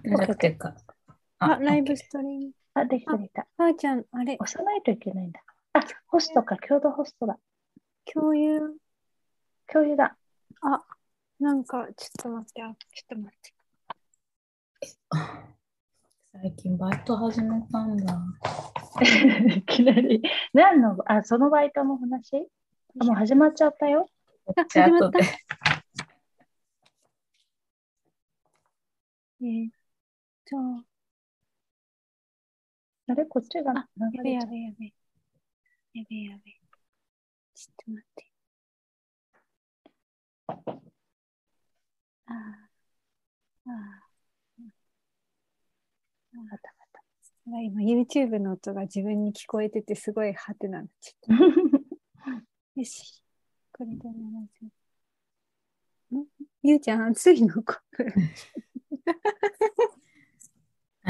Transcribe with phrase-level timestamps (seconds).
[0.00, 0.74] あ、じゃなくてか。
[1.38, 2.52] あ、ライブストリーム。
[2.74, 3.46] あ、できたできた。
[3.56, 5.40] ばあちゃん、あれ、押さないといけないんだ。
[5.72, 7.38] あ、ホストか、共同ホストだ。
[8.12, 8.76] 共有。
[9.72, 10.16] 共有だ。
[10.62, 10.82] あ、
[11.38, 12.74] なんか、ちょっと待って、あ、ちょっ
[13.08, 13.52] と待って。
[16.32, 18.20] 最近バイト始めたんだ。
[19.56, 20.22] いきなり。
[20.52, 22.48] 何の、あ、そのバイトの話？
[23.00, 24.08] あもう始まっちゃったよ。
[24.56, 25.18] あ、じゃあ始まった。
[29.42, 29.70] えー、
[30.50, 30.84] じゃあ、
[33.12, 34.46] あれ、こっちがあ流やべや。
[34.46, 34.86] べやべ。
[35.94, 36.52] やべやべ。
[37.54, 38.26] ちょっと待って。
[42.26, 44.64] あーあー。
[46.32, 47.00] またまた
[47.62, 51.44] 今 YouTube の音が自分に聞こえててすごいハテナになっちゃった。
[52.74, 53.22] よし。
[53.72, 54.66] これで70。
[56.18, 56.26] ん？
[56.64, 57.62] ゆうちゃん暑いの？
[57.62, 58.12] これ。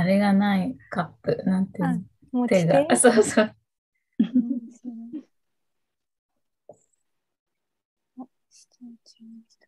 [0.00, 1.42] あれがないカップ。
[1.44, 2.62] なんていうあの持ち手？
[2.62, 2.86] 手が。
[2.88, 3.56] あ そうそう。
[4.18, 4.26] うん
[4.70, 4.92] そう
[8.18, 9.66] お失礼しました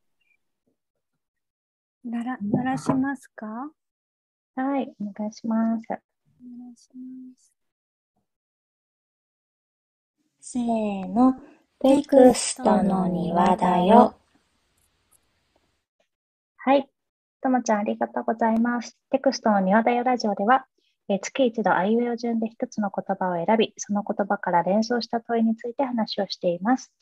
[2.04, 3.46] なら、鳴らしますか？
[4.54, 5.86] はい、お願いします。
[5.90, 7.52] お願いします。
[10.40, 11.34] せーの、
[11.78, 14.16] テクストの庭だよ。
[16.56, 16.91] はい。
[17.42, 18.96] ともちゃん、ありがとうございます。
[19.10, 20.64] テクストの庭だよラジオでは、
[21.08, 26.92] え月一度あいうえお順で一つの言葉を選び、その言葉から連想した問いについて話をしています。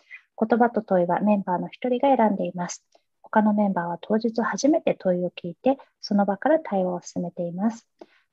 [0.41, 2.83] 言葉と問いはメンバーの一人が選んでいます。
[3.21, 7.87] 他のメンバーは当日初めて問いを聞いて、その場から対話を進めています。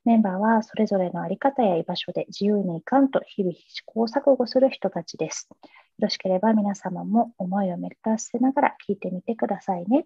[0.05, 5.49] メンバーはそれぞれのあり方や居場所で自由にいかんと日々試行錯誤する人たちです。
[5.51, 5.57] よ
[5.99, 10.05] ろしければ皆様も思いを巡らせながら聞いてみてくださいね。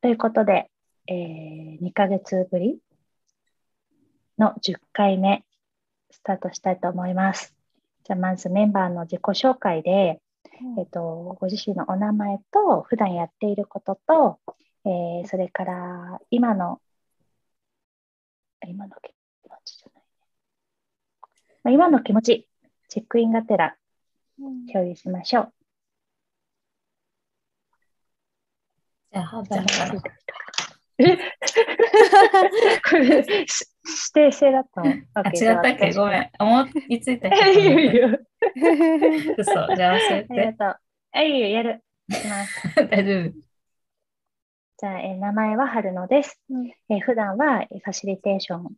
[0.00, 0.70] ということで、
[1.08, 2.78] えー2ヶ月ぶり
[4.38, 5.44] の10回目
[6.10, 7.54] スタートしたいと思います。
[8.04, 10.20] じゃあまずメンバーの自己紹介で、
[10.78, 14.38] えっと、ご自身のお名前と普段やっていることと、
[14.84, 16.80] えーそれから今の
[18.66, 19.12] 今の気
[19.48, 20.08] 持ちじゃないね。
[21.64, 22.48] まあ今の気持ち、
[22.88, 23.76] チェックインがてら
[24.38, 25.55] うん共有しましょう。
[29.16, 30.02] じゃあ、はーちゃんから。
[30.98, 31.16] え？
[32.88, 33.66] これし
[34.14, 35.92] 指定制だったのあ、違ったっけ？
[35.94, 36.30] ごめん。
[36.38, 38.08] 思いついた私いいよ
[39.36, 39.74] 嘘。
[39.74, 40.58] じゃあ教えありがて。
[40.58, 40.76] とう。
[41.12, 41.84] あ、いいよ、やる。
[42.90, 43.32] 大丈夫。
[44.78, 46.40] じゃあ、えー名前は春野です。
[46.50, 48.72] うんえー普段はえーファシリテーション、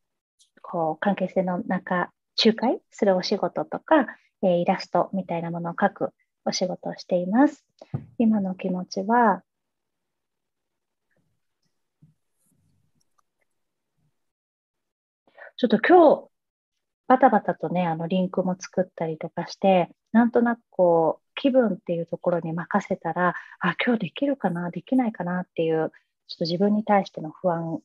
[0.63, 2.11] こう、関係性の中、
[2.45, 4.07] 仲介するお仕事とか、
[4.43, 7.65] えーイラストみたいなものを描くお仕事をしています。
[8.19, 9.43] 今の気持ちは、
[15.59, 16.29] ちょっと今日、
[17.09, 25.93] バタバタとね、あのリンクも作ったりとかして、なんとなくこう、気分っていうところに任せたら、あ、今日できるかな、できないかなっていう、
[26.29, 27.81] ちょっと自分に対しての不安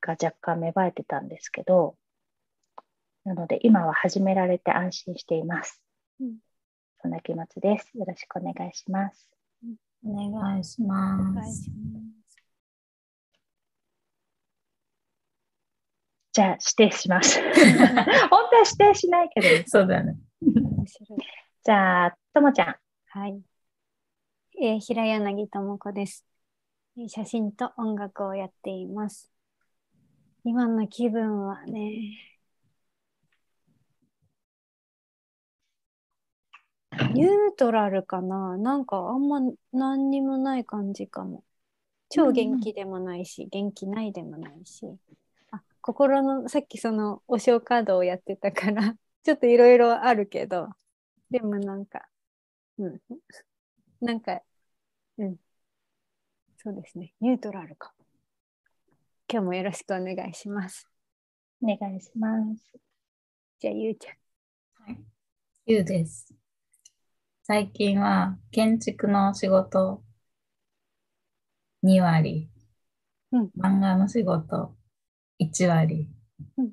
[0.00, 1.96] が若干芽生えてたんですけど、
[3.24, 5.82] なので今は始められて安心しています。
[6.20, 6.38] うん
[7.02, 7.96] そんな気持ちです。
[7.96, 9.30] よろしくお願いします。
[10.04, 11.34] お願いしおます。
[11.34, 11.70] 願いします
[16.40, 17.38] じゃあ指定します。
[17.44, 20.16] 本当は指定しないけどね、そうだね。
[20.40, 21.18] 面白い。
[21.62, 22.76] じゃあ、ともちゃん。
[23.08, 23.42] はい。
[24.58, 26.26] えー平柳智子です。
[26.96, 29.30] えー写真と音楽をやっています。
[30.42, 32.16] 今の気分はね、
[37.12, 38.56] ニュートラルかな？
[38.56, 39.42] なんかあんま
[39.74, 41.44] 何にもない感じかも。
[42.08, 44.86] 超元気でもないし、元気ないでもないし。
[45.90, 50.68] あ、心の、さっきその、お正カードをやってたから、 ちょっといろいろあるけど、
[51.30, 52.08] でもなんか、
[52.78, 53.00] うん。
[54.00, 54.42] なんか、
[55.18, 55.36] うん。
[56.58, 57.14] そうですね。
[57.20, 58.04] ニュートラルかも。
[59.32, 60.88] 今日もよろしくお願いします。
[61.62, 62.80] お願いします。
[63.58, 64.16] じゃあ、ゆうちゃん。
[65.66, 66.34] ゆうです。
[67.42, 70.02] 最近は建築の仕事
[71.82, 72.48] 2割、
[73.32, 74.74] うん漫画の仕事
[75.40, 76.08] 1割、
[76.58, 76.72] うん。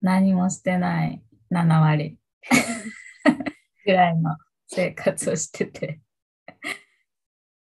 [0.00, 1.22] 何もしてない。
[1.50, 2.18] 7割。
[3.84, 4.36] ぐらいの
[4.68, 6.00] 生活をしてて。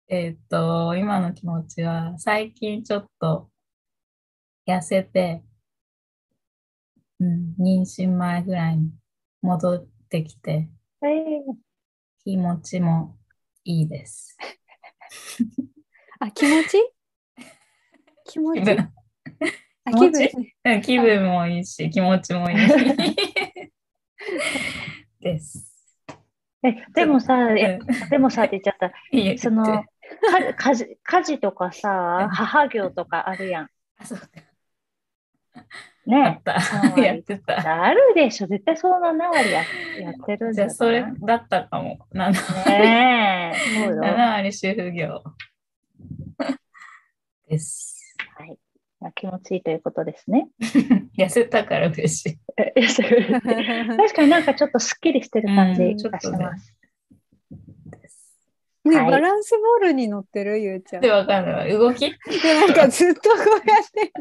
[0.10, 3.50] えっと、今の気持ちは最近ちょっと
[4.66, 5.44] 痩せて、
[7.20, 8.92] うん、妊娠前ぐらいに
[9.42, 10.70] 戻ってきて、
[11.04, 11.58] えー
[12.24, 13.18] 気持ちも
[13.64, 14.38] いいです。
[16.20, 16.78] あ、気持ち？
[18.26, 18.62] 気持ち？
[19.92, 22.58] 気分あ気分うん気分もいいし、気持ちもいい。
[25.22, 25.74] です。
[26.64, 27.54] えでもさ、
[28.10, 28.92] でもさって言っちゃった。
[29.38, 29.86] その
[30.58, 33.70] 家事家事とかうんさ、母業とかあるやん。
[33.98, 34.28] あ、そうか。
[35.56, 36.40] あね
[37.04, 37.84] やってた。
[37.84, 38.48] あるでしょ。
[38.48, 39.64] 絶対その7割や
[40.00, 42.00] やってるんじゃそれだったかも。
[42.14, 42.32] 7
[42.70, 43.86] ねえ。
[43.86, 44.02] そうよ。
[44.02, 45.24] 7割主婦業。
[47.50, 48.16] です。
[48.38, 48.58] はい。
[49.16, 50.50] 気持ちいいということですね。
[51.18, 52.40] 痩せたから嬉しい。
[52.58, 56.74] え確かになんかちょっとすっきりしてる感じうんがしてます。
[58.84, 61.02] ね、はいバランスボールに乗ってるゆうちゃん。
[61.02, 61.72] で、わかんない。
[61.72, 62.10] 動き？
[62.10, 62.16] で、
[62.54, 63.40] なんかずっとこう
[63.70, 64.12] やって。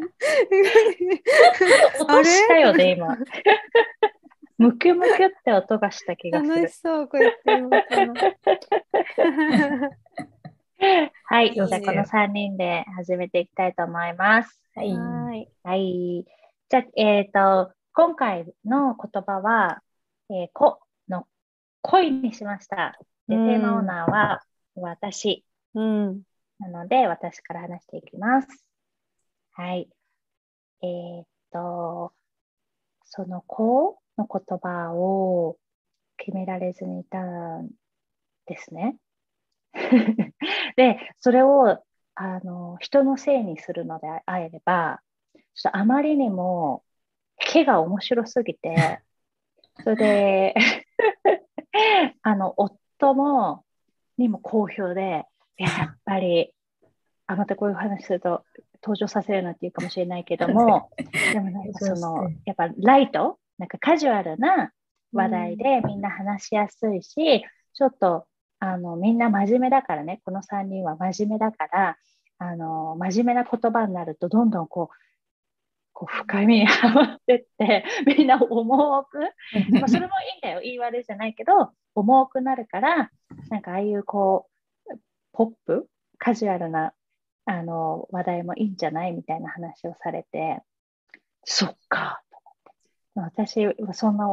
[2.02, 3.16] 落としたよね、今。
[4.58, 6.74] ムキュムキュって音がした気がする楽し。
[6.76, 7.74] そう、こうやって動く
[8.06, 8.14] の。
[11.24, 11.54] はい。
[11.54, 14.62] じゃあこの3人で始めていきたいと思います。
[14.74, 14.92] はい。
[14.92, 15.50] はい。
[15.62, 16.26] はい。
[16.68, 19.82] じゃあ、えっ、と、今回の言葉は、
[20.30, 21.26] えー、この
[21.82, 22.98] 恋にしました。
[23.28, 24.42] で、うんテーマオーナーは
[24.74, 25.44] 私
[25.74, 26.22] うん。
[26.58, 28.48] なので、私から話していきます。
[29.52, 29.88] はい。
[30.82, 32.12] えっ、と、
[33.04, 35.58] その子の言葉を
[36.18, 37.70] 決められずにいたん
[38.46, 38.96] ですね。
[40.76, 41.82] で、それを
[42.14, 45.00] あの人のせいにするのであれば、
[45.54, 46.82] ちょっとあまりにも
[47.38, 49.02] 毛が面白すぎて、
[49.82, 50.54] それで、
[52.22, 53.64] あの、夫も、
[54.16, 55.26] にも好評で、
[55.58, 56.54] いややっぱり、
[57.26, 58.44] あ、またこういう話すると
[58.82, 60.90] 登場させるなっていうかもしれないけども、
[61.32, 64.72] でもなんかその、やっぱライト、なんかカジュアルな
[65.12, 67.44] 話題でみんな話しやすいし、
[67.74, 68.26] ちょっと
[68.58, 71.96] あのみんな真面目だからね、この3人は真面目だから、
[72.38, 74.96] あの真面目な言葉になるとどんどんこう、
[75.92, 77.84] こう深みにはまってって、
[78.18, 79.18] みんな重く、
[79.70, 83.10] まあ、それもいいんだよ、言い悪いじゃないけど、重くなるから、
[83.50, 84.48] なんかああいうこ
[84.86, 84.98] う、
[85.32, 85.88] ポップ、
[86.18, 86.92] カジュアルな
[87.46, 90.62] あの話題もいいんじゃないみたいな話をされて、
[91.44, 92.38] そっか、と
[93.14, 93.40] 思って。
[93.44, 94.26] 私はそんな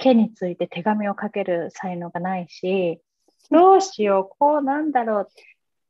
[0.00, 3.00] 毛について手紙を書ける才能がないし、
[3.50, 5.34] どうしよう、こうなんだろうっ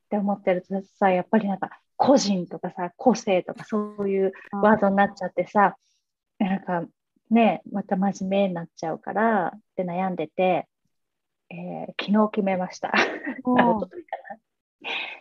[0.08, 5.76] て思ってるとさ、やっぱりなんか個人とかさ、個性とかそういうワードになっちゃってさ、
[6.38, 6.84] なんか
[7.30, 10.68] ね、また真面目になっちゃうからって悩んでて、
[11.50, 12.92] えー昨日決めました。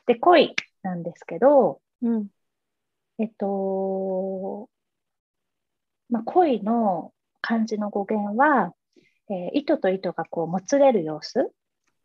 [0.06, 2.28] で、恋なんですけど、うん。
[3.20, 4.70] えっと、
[6.10, 7.12] まあ、恋の
[7.42, 8.74] 漢字の語源は、
[9.30, 11.52] えー糸と糸がこうもつれる様子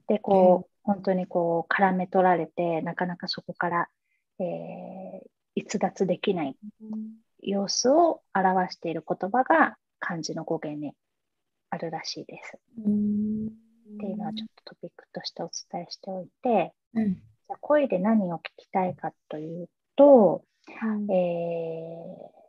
[0.08, 3.88] でこう、本当にこう絡め取られてなかなかそこから、
[4.38, 6.56] えー逸脱できない
[7.42, 10.94] 様子を表している言葉が漢字の語源に
[11.68, 12.58] あるらしいです。
[12.86, 13.48] うん。
[13.48, 22.42] っていうのはちょっとトピックとしてお伝えしておいて、うんじゃあ恋で何を聞きたいかというと、はいえー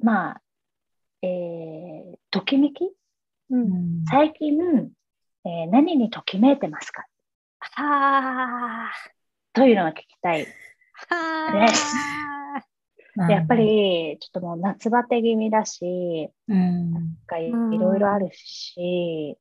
[0.00, 0.42] まあ、
[1.22, 2.92] えーときめき？
[3.50, 4.04] うん。
[4.08, 4.56] 最近、
[5.44, 7.06] えー何にときめいてますか？
[7.60, 8.92] はあ。
[9.52, 10.46] というのが聞きたい。
[11.08, 11.96] はです
[13.32, 16.92] やっぱ、り、ちょっともう夏バテ気味だし、うん。
[16.92, 19.36] なんかいろいろあるし、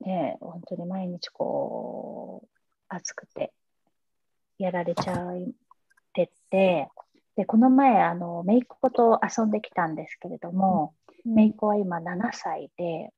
[0.00, 2.48] ね、本当に毎日こう、
[2.88, 3.52] 暑くて、
[4.58, 5.16] やられちゃっ
[6.12, 6.88] てって、
[7.38, 10.92] で、この前、あの、姪っ子と遊んできたんですけれども、
[11.36, 13.12] 姪っ子は今7歳で、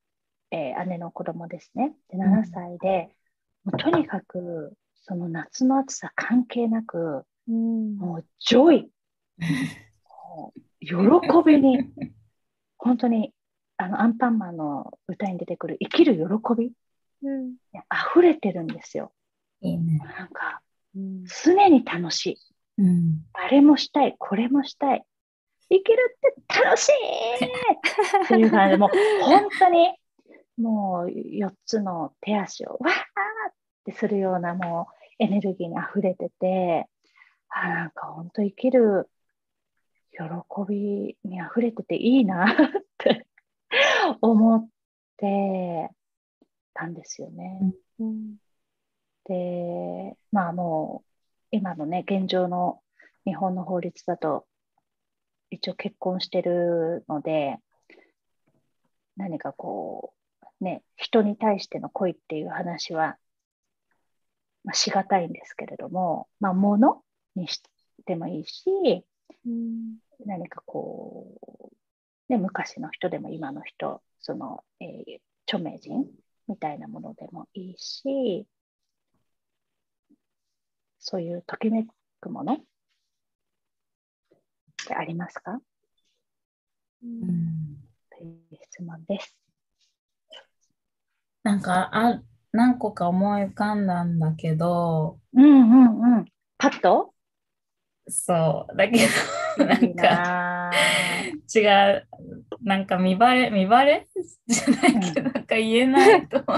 [0.50, 1.94] えー姉の子供ですね。
[2.10, 3.16] で、7歳で、
[3.64, 7.96] もうとにかく、その夏の暑さ関係なく、うん。
[7.96, 8.90] もう、 joy、
[10.80, 10.94] 喜
[11.46, 11.78] びに、
[12.76, 13.32] 本当に、
[13.78, 16.72] あの、アンパンマンの歌に出てくる生きる喜び、
[17.22, 17.56] うん。
[17.72, 19.12] ね溢れてるんですよ。
[19.62, 19.98] いいね。
[19.98, 20.60] なんか、
[20.94, 21.24] うん。
[21.42, 22.38] 常に楽しい。
[22.80, 23.26] うん。
[23.34, 25.04] あれもしたい、これもしたい。
[25.68, 26.92] 生きるって楽しい
[28.24, 28.90] っていう感じで、もう
[29.22, 29.94] 本当に、
[30.56, 32.92] もう4つの手足をわー
[33.50, 36.88] ってするようなもうエネルギーに溢れてて、
[37.50, 39.08] あなんか本当生きる
[40.12, 40.24] 喜
[40.68, 42.56] びに溢れてていいなっ
[42.98, 43.26] て
[44.20, 44.68] 思っ
[45.16, 45.90] て
[46.74, 47.74] たんですよね。
[47.98, 48.36] うん。
[49.24, 51.09] で、まあもう
[51.50, 52.80] 今のね、現状の
[53.24, 54.46] 日本の法律だと、
[55.50, 57.58] 一応結婚してるので、
[59.16, 60.14] 何かこ
[60.60, 63.18] う、ね、人に対しての恋っていう話は、
[64.64, 67.02] まあ、しがたいんですけれども、まあ、物
[67.34, 67.62] にし
[68.06, 69.04] てもいいし、
[69.46, 71.26] うん何かこ
[72.28, 76.06] う、ね、昔の人でも今の人、その、えー著名人
[76.46, 78.46] みたいなものでもいいし、
[81.00, 81.86] そういうときめ
[82.20, 82.54] くもの？
[82.54, 82.58] っ
[84.86, 85.58] てありますか？
[87.02, 87.76] うん。
[88.16, 89.36] という質問です。
[91.42, 92.20] なんかあ
[92.52, 96.24] 何個か思い浮かんだんだけど、うんうんうん。
[96.58, 97.14] パッと？
[98.06, 99.06] そう、だけ
[99.56, 100.70] ど、ないんか
[101.54, 102.08] 違う、
[102.60, 104.08] なんか見バレ、見バレ？
[104.46, 106.42] じゃないけど、なんか言えないと。
[106.46, 106.56] 言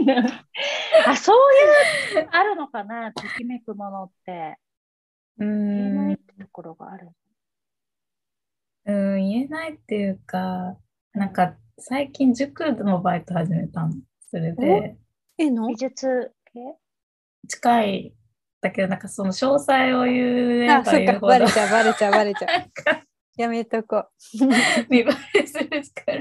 [0.00, 0.28] えないの。
[1.06, 1.36] あ、そう
[2.16, 4.58] いう、あるのかな、ときめくものって。
[5.38, 7.10] う言えないんっ、てところがある。
[8.86, 10.76] うん、言えないっていうか、
[11.12, 13.94] なんか最近塾のバイト始めたの。
[14.30, 14.96] それで、
[15.38, 15.68] えの？
[15.68, 16.76] 美術系？
[17.48, 18.14] 近い、
[18.60, 23.13] だけど、なんかその詳細を言えあ、ば言うほど、バレちゃう、バレちゃう、バレちゃう。
[23.36, 24.06] やめとこ
[24.88, 26.20] 見バレするから、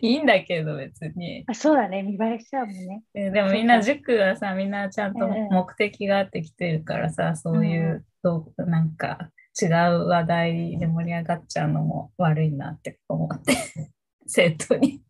[0.00, 1.44] いいんだけど別に。
[1.46, 3.02] あそうだね、見栄えしちゃうもんね。
[3.14, 13.54] えでもみんな塾はさ、みんなちゃんとええ目的があってきてるからさ、そういう、どうなんか違う話題で盛り上がっちゃうのも悪いなって思って、
[14.26, 15.02] 生徒に。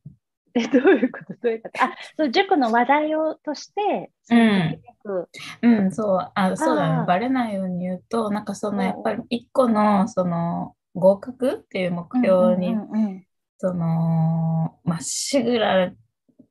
[0.54, 1.34] え、どういうこと？
[1.34, 1.82] どういうこと？
[1.82, 5.28] あ、そう、塾の話題をとして、そのときめく。
[5.62, 7.06] うん、そう、あ、そうだね。
[7.06, 8.84] バレないように言うと、なんかその、うん。
[8.84, 13.26] やっぱり一個の、その、合格っていう目標に、うんうんうん
[13.64, 15.92] その、まっしぐら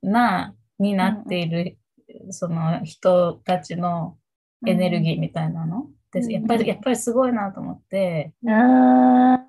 [0.01, 1.77] な、になっている、
[2.29, 4.17] その人たちの
[4.65, 5.88] エネルギーみたいなの？
[6.13, 8.51] でうんやっぱり、やっぱりすごいなと思って、うん。
[8.51, 9.45] あ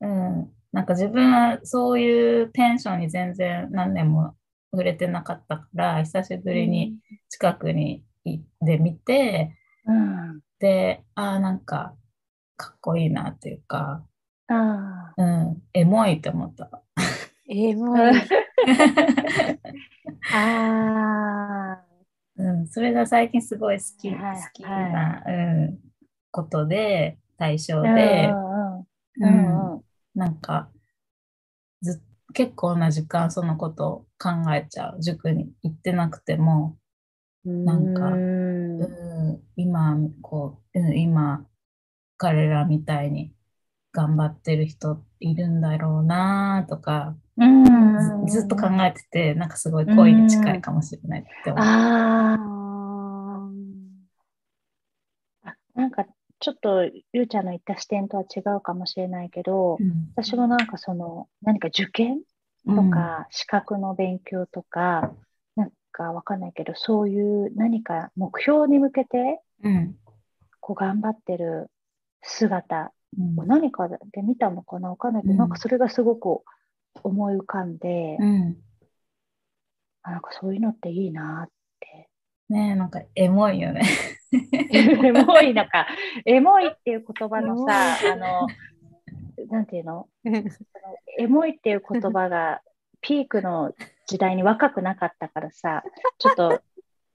[0.00, 4.34] うん、なんか自分はそういうテンションに全然何年も
[4.72, 6.96] 触れてなかったから、久しぶりに
[7.28, 10.40] 近くに行ってみて、ーうん。
[10.58, 11.94] で、ああ、なんか、
[12.56, 14.04] かっこいいなっていうか、
[14.48, 16.82] あうん、エモいって思った。
[17.48, 17.96] えもう、
[20.32, 21.82] あ。
[21.82, 21.82] あ
[22.38, 25.32] うん、それが最近すごい好き、好はいきな、う
[25.70, 25.78] ん、
[26.30, 27.94] ことで、対象あ。
[27.94, 28.30] で、
[29.20, 29.84] うんうん。
[30.14, 30.70] なんか、
[31.82, 32.02] ず
[32.34, 35.02] 結構な時間そのことを考えちゃう。
[35.02, 36.76] 塾に行ってなくても、
[37.44, 41.46] なんかうんうん、今、こう、うん、今、
[42.18, 43.32] 彼らみたいに
[43.96, 51.64] 頑張ってる人いるんだろうなとか、うんずずっと考えてて、なんかすごい恋に近いかもしれないって思う。
[51.64, 52.36] あ
[55.44, 55.54] ああ。
[55.74, 56.04] なんか、
[56.40, 56.84] ちょっと、
[57.14, 62.20] ゆうちゃんの言った視点とは違うかもしれないけど、うん私もなんかその、何か受験
[62.66, 65.14] とか、資格の勉強とか、
[65.56, 69.96] なんかわかんないけど、そういう何か目標に向けて、うん、
[70.60, 71.70] こう頑張ってる
[72.22, 76.42] 姿うんを何かで見たのかなわかんないけど、うんなんかそれがすごく
[77.02, 78.56] 思い浮かんで、うん。
[80.02, 82.08] あなんかそういうのっていいなって。
[82.48, 83.82] ねえ、なんかエモいよね。
[84.72, 85.86] エモいのか、
[86.24, 88.46] エモいっていう言葉のさ、あの、
[89.48, 90.08] なんていうの？
[90.24, 90.50] ー
[91.18, 92.60] エモいっていう言葉が
[93.00, 93.72] ピークの
[94.06, 95.82] 時代に若くなかったからさ、
[96.18, 96.62] ちょっと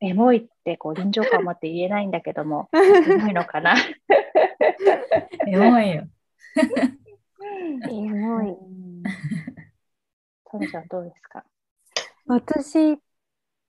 [0.02, 3.76] エモいってこう臨場感を持って言えないんだけども、 エモいのかな？
[5.48, 6.08] エモいよ。
[7.90, 8.56] えもい。
[10.50, 11.44] トミちゃんどうですか？
[12.28, 13.00] 私、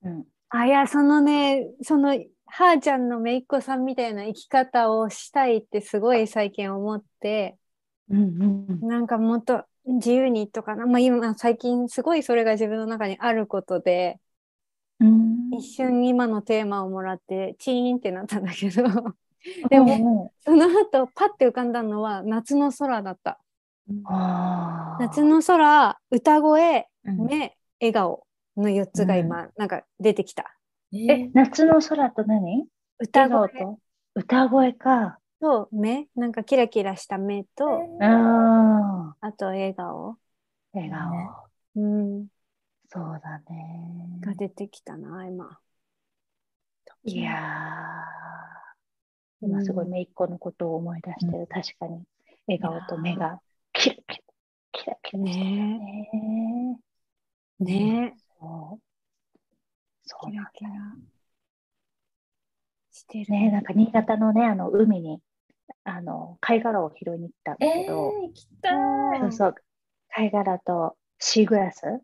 [0.05, 0.25] うん。
[0.51, 7.57] あ、いや、そのね、その、はーちゃんのめいっ子さんみたいな生き方をしたいってすごい最近思って、
[8.11, 14.19] うんうんなんかもっと自由にとかな、まあ今最近すごいそれが自分の中にあることで、
[15.01, 15.51] うん。
[15.57, 18.83] 一瞬今のテーマをもらってチーンってなったんだけど、
[19.69, 23.39] でもも、その後パッて浮かんだのは夏の空だった。
[25.01, 27.27] 夏の空、歌声、うん。
[27.27, 30.57] 目、笑顔の4つが今、なんか出てきた。
[30.93, 32.67] え、夏の空と何？
[32.99, 33.49] 歌声。
[33.49, 33.79] と？
[34.15, 35.19] 歌声か。
[35.41, 40.17] と目、なんかキラキラした目と、ああと笑顔、あ、
[40.73, 41.11] 笑顔。
[41.11, 41.29] ね
[41.75, 42.27] うん、
[42.89, 44.19] そうだね。
[44.21, 45.59] が出てきたな、今。
[47.03, 47.35] いやー、
[49.43, 51.47] 今すごい姪っ子のことを思い出してる。
[51.49, 52.03] 確かに、
[52.47, 53.41] 笑顔と目が
[53.73, 54.23] キラキラ、
[54.73, 56.79] キラキラしてるよね。
[57.61, 58.81] ねそう。
[60.05, 60.97] そうなんキラキラ
[62.93, 63.33] してる。
[63.33, 63.51] ね。
[63.51, 65.21] なんか新潟のね、あの海に、
[65.85, 68.71] あの、貝殻を拾いに行ったんだけど、行きた
[69.17, 69.21] い。
[69.21, 69.55] そうそう、
[70.11, 72.01] 貝殻とシーグラス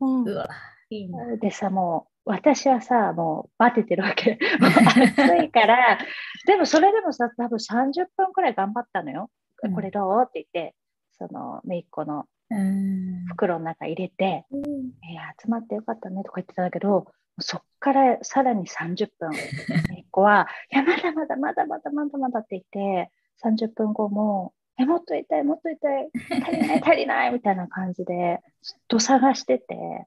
[0.00, 0.48] うんうわ、
[0.90, 1.36] いいな。
[1.36, 4.38] でさ、もう私はさ、もうバテてるわけ。
[4.60, 5.98] 暑いから、
[6.46, 9.30] でもそれでもさ、多分30分くらい頑張ったのよ。
[9.62, 10.22] うんこれどう？
[10.24, 10.76] って言って、
[11.12, 13.24] その、めいっ子のうん。
[13.26, 17.06] 袋の中入れて、いや、集まってよかったねとか言ってたんだけど、
[17.40, 19.30] そっからさらに30分、
[19.90, 23.10] めいっ子は、いや、まだまだまだまだまだまだって言って、
[23.42, 30.06] 30分後も、え、もっと痛い、もっと痛い、足りない、足りないみたいな感じで、ずっと探してて、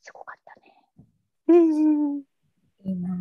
[0.00, 0.47] すごかったね。
[1.48, 2.22] うん。
[2.84, 3.16] いいな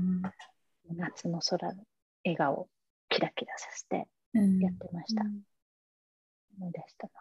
[0.96, 1.84] 夏の空の
[2.24, 2.70] 笑顔、
[3.10, 5.24] キラキラさせてうんやってました。
[6.58, 7.12] 思い出したな。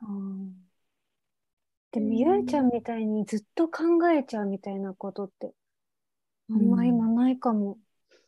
[1.93, 5.53] でも、ゆうちゃんみたいにずっと考えちゃうみたいなことって、
[6.51, 7.79] あんま今ないかも。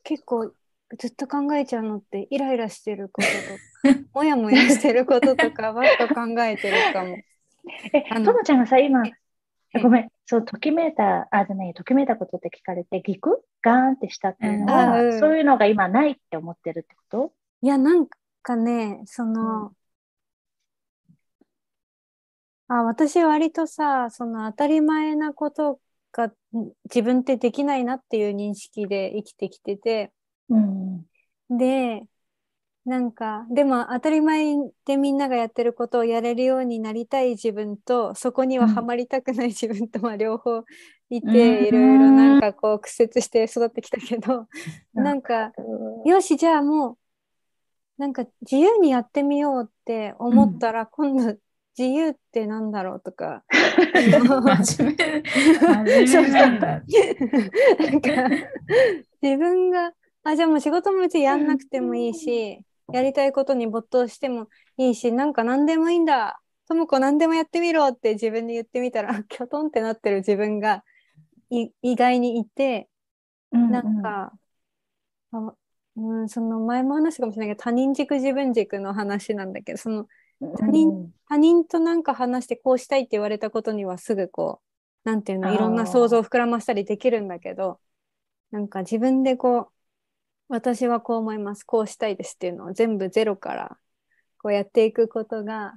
[0.05, 0.53] 結構、
[0.99, 3.35] ずっと考えちゃうのって、イライラしてることと、
[4.15, 7.19] もやもやしてることとかばっか考えてるかも。
[7.93, 9.13] え、ともちゃんがさ、今え、え
[9.83, 13.45] ごめん、そう、ときめいた、あ、じゃない、ときめいたことって聞かれて、ギク？
[13.61, 17.33] ガーンってしたっていうのは、うんそういうのが今ないって思ってるってこと？
[17.61, 18.07] いや、なん
[18.43, 19.73] かね、その、
[22.69, 25.81] あ、私割とさ、その当たり前なこと
[26.13, 26.33] がん
[26.85, 30.13] 自分ってできないなっていう認識で生きてきてて、
[30.49, 31.05] うん。
[31.51, 32.03] で、
[32.89, 34.55] なんか、でも当たり前
[34.87, 38.75] でみんながやってることをやれるようになりたい自分と、そこにはうん。
[38.75, 40.65] ハマりたくない 自分とは両方
[41.11, 41.33] いうん。
[41.33, 44.49] て、いろいろなんかこう屈折して育ってきたけど、
[44.95, 45.53] なんか、
[46.07, 46.99] よし、じゃあもう、
[47.99, 51.37] なんか自由にやってみようって思ったら、今度
[51.79, 53.45] 自由ってなんだろうとか、
[53.95, 56.83] 真面目、真面目なんだ。
[57.85, 58.11] なんか
[59.23, 59.93] 自分が、
[60.25, 66.41] あ、じゃあもう仕事も別にやんなくてもいいし、やりたいことに没頭してもいいし、なんか何でもいいんだ。
[66.69, 70.85] ともこ何でもやってみろって自分に言ってみたら、 キョトンってなってる自分が
[71.51, 72.89] い意外にいて、
[73.51, 74.33] なんか、
[75.33, 75.55] あ
[75.97, 80.07] うん、その前も話したかもしれないけど、他人軸自分軸の話なんだけど、その
[80.59, 84.61] 他人他人となんか話してこうしたいって言われたことにはすぐこ
[85.05, 87.81] う、なんていうの、いろんな想像を膨らましたりできるんだけど、
[88.51, 89.69] なんか自分でこう、
[90.49, 93.79] 私はこう思います、こうしたいですっていうのを全部ゼロから
[94.39, 95.75] こうやっていくことが、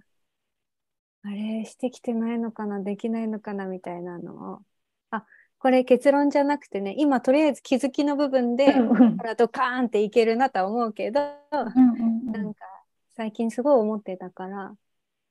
[1.23, 4.59] あれ、してきてないのかな、できないのかなみたいなのを、
[5.11, 5.25] あ、
[5.59, 12.65] これ結論じゃなくてね、今とりあえず気づきの部分で、ほらドカーンっていけるなとは思うけど、うんなんか
[13.15, 14.73] 最近すごい思ってたから、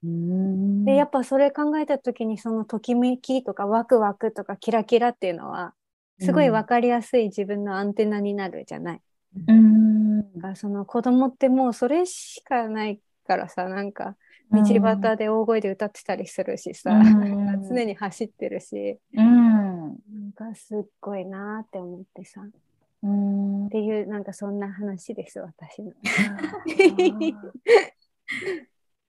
[0.03, 0.85] うん。
[0.85, 5.75] で、やっぱそれ考えた時にそのときめきとかワクワクとかキラキラっていうのは、
[6.21, 9.03] すごいわかりやすい自分のアンテナになるじゃない。
[9.49, 10.33] うん。
[10.35, 14.17] だからその子供ってもうそれしかないからさ、なんか
[14.51, 17.63] 道端で大声で歌ってたりするしさ、うん。
[17.69, 19.23] 常に走ってるし、うん。
[19.23, 22.45] なんかすっごいなーって思ってさ、っ
[23.03, 23.69] うん。
[23.71, 25.93] ていうなんかそんな話です、私の。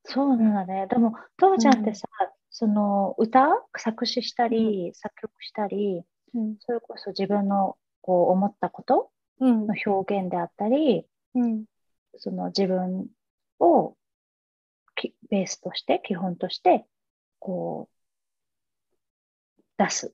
[0.03, 0.87] そうなんだね。
[0.87, 2.07] でも、ともちゃんってさ、
[2.49, 6.03] その歌作詞したり、作曲したり、
[6.33, 6.57] うん。
[6.59, 9.07] それこそ自分のこう思ったことうん
[9.45, 9.73] の。
[9.85, 11.65] 表現であったり、うん。
[12.17, 13.07] その自分
[13.59, 13.95] を
[14.95, 16.85] きベースとして、基本として、
[17.39, 20.11] こう、出すっ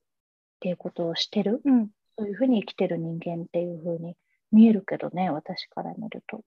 [0.60, 1.62] ていうことをしてる。
[1.66, 1.90] うん。
[2.18, 4.16] そういうふうに生きてる人間っていうふうに
[4.52, 6.44] 見えるけどね、私から見ると。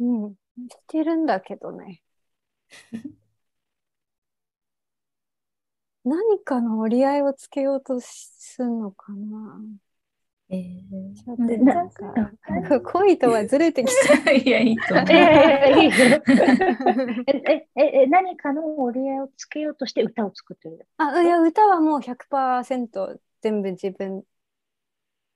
[0.00, 0.34] うん。
[0.70, 2.02] してるんだけどね。
[6.04, 9.60] 何かの折り合いをつけようとするのかな。
[10.48, 10.62] え
[11.14, 15.06] ちょっとななんか、な恋とはずれてきちゃーいや、いいと思う。
[17.26, 20.86] え、え、え、え何かの折り合いをつけようとして歌を作ってる。
[20.98, 24.22] あ、いや、歌はもう100%全部自分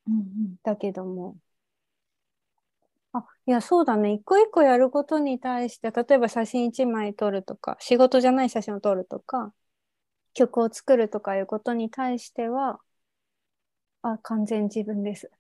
[0.07, 1.37] うんだけども。
[3.13, 4.13] あ、いや、そうだね。
[4.13, 9.53] 一個一個やることに対して、例えば写真一枚撮るとか、仕事じゃない写真を撮るとか、
[10.35, 12.81] 曲を作るとかいうことに対しては、
[14.03, 15.31] あ、完全自分です。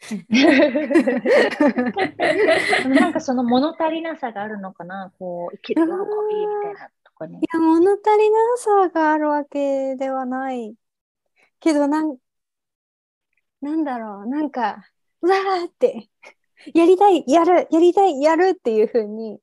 [2.82, 5.88] でもなんかその物足りなさがあるのかな、こう、生きる喜
[6.30, 7.46] びみたいなとかねい。
[7.52, 10.74] や、物足りなさがあるわけではない。
[11.60, 12.18] けど、なん、
[13.60, 14.84] なんだろう、なんか、
[15.22, 16.08] うわーって、
[16.74, 19.40] やりたい、やる、やりたい、やるっていうふうに、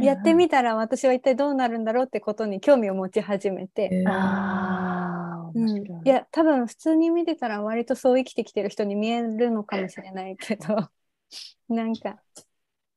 [0.00, 6.00] やってみたら私は一体どうなるんだろうってことに興味を持ち始めて、えーああ、うん、面白い。
[6.04, 10.90] いや、多分普通に見てたら割とそう生きてきてる人に見えるのかもしれないけど、
[11.68, 12.22] なんか、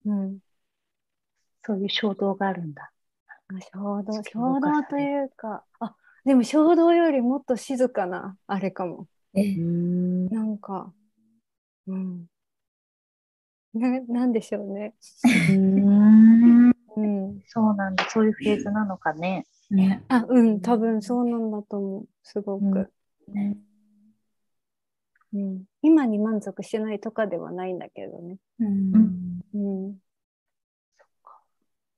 [0.06, 0.40] うん、
[1.64, 2.92] そういう衝動があるんだ。
[3.48, 9.08] まあ衝動、衝動というか、あ、でも衝動よりもっと静かな、あれかも。
[9.36, 10.94] えうんなんか、
[11.88, 12.26] うん。
[13.74, 14.94] な、なんでしょうね。
[15.50, 17.42] うんうん。
[17.48, 18.10] そうなんだ。
[18.10, 19.46] そういうフェーズなのかね。
[19.72, 20.04] ね。
[20.08, 22.08] あ、うん、多分そうなんだと思う。
[22.24, 22.92] すごく。
[23.28, 23.58] ね
[25.34, 25.64] うん。
[25.82, 28.38] 今に満足してないとかではないんだけどね。
[28.60, 29.58] うんう
[29.90, 29.96] ん。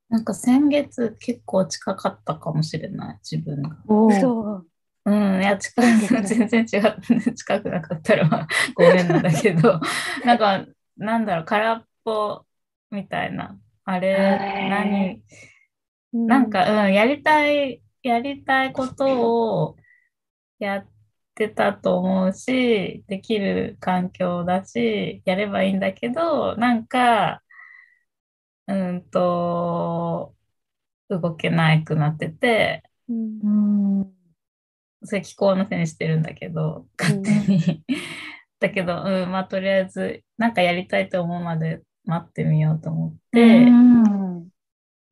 [0.10, 3.78] なんか先月結構近かったかもしれない、自分が。
[3.88, 4.68] おそう。
[5.06, 5.88] うん、いや、近く、
[6.28, 9.80] 全然違う、近くなかったら、まあ、ごめんなんだけど、
[10.26, 10.66] なんか、
[10.98, 12.46] なんだろう、空っぽ
[12.92, 13.58] みたいな。
[13.86, 15.24] あれ、へ何、
[16.14, 19.78] なんか、うん、やりたい、やりたいことを
[20.60, 20.88] やっ
[21.36, 27.44] てたと思うし、できる環境だし、やればいいんだけど、なんか、
[28.68, 30.36] うんと、
[31.10, 34.00] 動けなくなってて、うん。
[34.02, 34.14] うん。
[35.04, 37.84] それ気候のせいにしてるんだけど、勝手に。
[38.60, 44.27] だけど、うん、まあ、とりあえず、なんかやりたいと思うまで待ってみようと思って、うん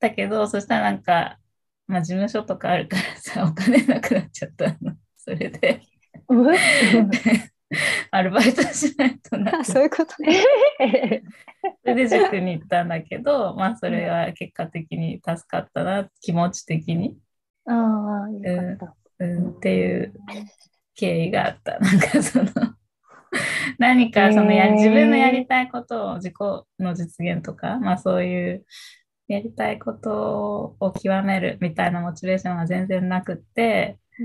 [0.06, 1.40] だけど、そしたらなんか、
[1.88, 4.96] まあ、事務所とかあるからさ、 お金なくなっちゃったの。
[5.18, 5.82] それで、
[6.30, 7.12] う ん
[8.12, 10.44] アルバイトしないとなあ、そういうことね。
[11.84, 17.18] それで塾に行ったんだけど、まあ、それは結果的に助かったな、気持ち的に、
[17.66, 19.26] ああ、よかった。
[19.26, 20.14] うん、っていう
[20.94, 21.80] 経緯があった。
[21.80, 22.52] なんかその、
[23.80, 26.34] 何かそのやへー自分のやりたいことを自己
[26.80, 28.66] の実現とか、まあそういう
[29.28, 34.24] やりたいことを極めるみたいなモチベーションが全然なくって、う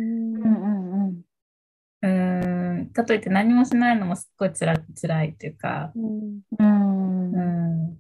[2.09, 7.97] んかといって何もしないのもすっごいつら辛いっていうか、うん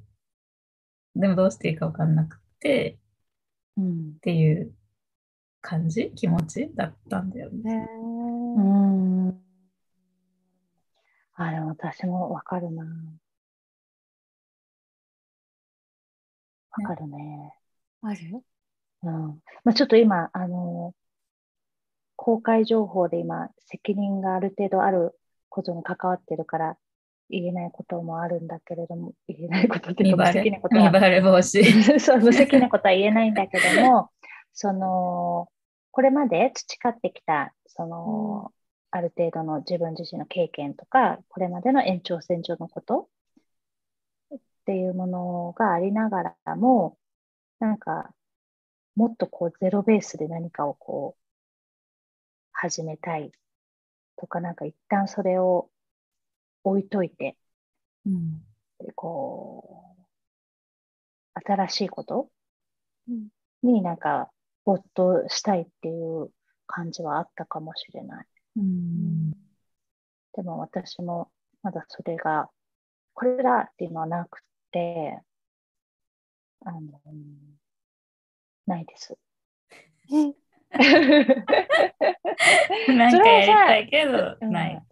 [1.16, 2.98] でもどうしていいか分かんなくって
[3.76, 4.72] うんっていう
[5.62, 7.74] 感じ、気持ちだったんだよね。
[7.74, 9.40] へうーん。
[11.34, 12.84] あ、でも私もわかるな。
[16.72, 17.54] わかるね。
[18.02, 18.42] ある？
[19.02, 19.42] うん。
[19.64, 20.94] まあ、ちょっと今、あの、
[22.16, 26.76] 公開情報で今、責任がある程度あることに関わってるから、
[27.30, 31.62] 言えないこともあるんだけれども、言えないことっていうか、無責なことは見バレ防止。
[31.98, 34.10] そう、無責なことは言えないんだけども、
[34.52, 35.48] その、
[35.92, 38.52] これまで培ってきた、その、
[38.90, 43.08] ある程度の自分自身の経験とか、これまでの延長線上のこと
[44.60, 46.98] っていうものがありながらも、
[47.58, 48.14] なんか、
[48.94, 51.20] もっとこうゼロベースで何かをこう、
[52.52, 53.32] 始めたい
[54.16, 55.70] とか、なんか一旦それを
[56.64, 57.36] 置いといて、
[58.06, 58.42] うん。
[58.94, 59.96] こ
[61.34, 62.30] う、新しいこと
[63.08, 63.28] うん。
[63.62, 64.30] になんか
[64.64, 66.30] 没頭したいっていう
[66.66, 68.26] 感じはあったかもしれない。
[68.56, 69.30] うん。
[70.32, 71.30] でも私も
[71.62, 72.50] まだそれが、
[73.14, 74.49] これだっていうのはなくて、
[76.64, 77.00] あの、
[78.66, 79.16] ないです。
[82.88, 84.82] なんかやりたいけど、うんない。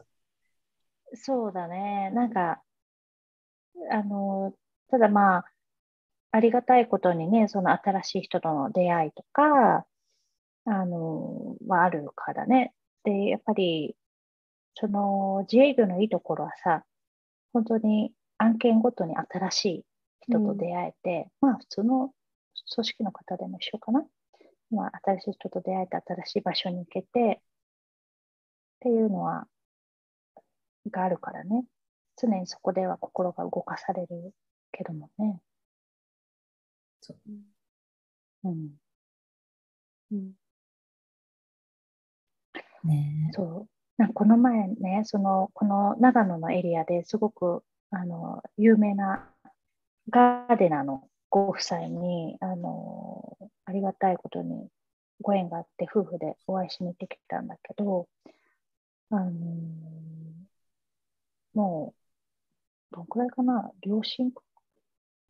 [1.15, 2.11] そうだね。
[2.13, 2.63] なんか、
[3.91, 4.55] あの、
[4.91, 5.45] ただまあ、
[6.31, 9.87] ありがたいことにね、その新しい人との出会いとか、
[10.65, 12.75] あの、はあるからね。
[13.05, 13.97] で、やっぱり、
[14.75, 16.85] その自営業のいいところはさ、
[17.53, 19.85] 本当に案件ごとに新しい
[20.21, 22.13] 人と出会えて、まあ普通の
[22.75, 24.05] 組織の方でも一緒かな。
[24.71, 29.47] まあ新しい人と出会えて新しい場所に行けて、っていうのは、
[30.91, 31.65] があるからね。
[32.17, 34.35] 常にそこでは心が動かされる
[34.73, 35.41] けどもね。
[37.03, 37.19] そう
[38.45, 38.79] うん。
[40.11, 40.39] うん
[42.85, 43.67] ねそ
[43.99, 44.03] う。
[44.03, 49.31] なこの前ね、その、この長野のエリアですごく、あの、有名な
[50.11, 54.69] ガーデナーのご夫妻に、あの、ありがたいことに
[55.21, 58.09] ご縁があって、夫婦でお会いしに行ってきたんだけど、
[59.11, 59.31] あの、
[61.55, 61.95] も
[62.93, 64.33] う、どんくらいかな、両親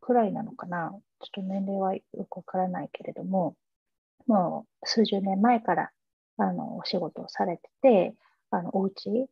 [0.01, 3.55] くらいなのかな、ちょっと年齢はよくわからないけれども、
[4.27, 5.91] もう数十年前から
[6.37, 8.15] あのお仕事をされてて、
[8.51, 9.27] あのお家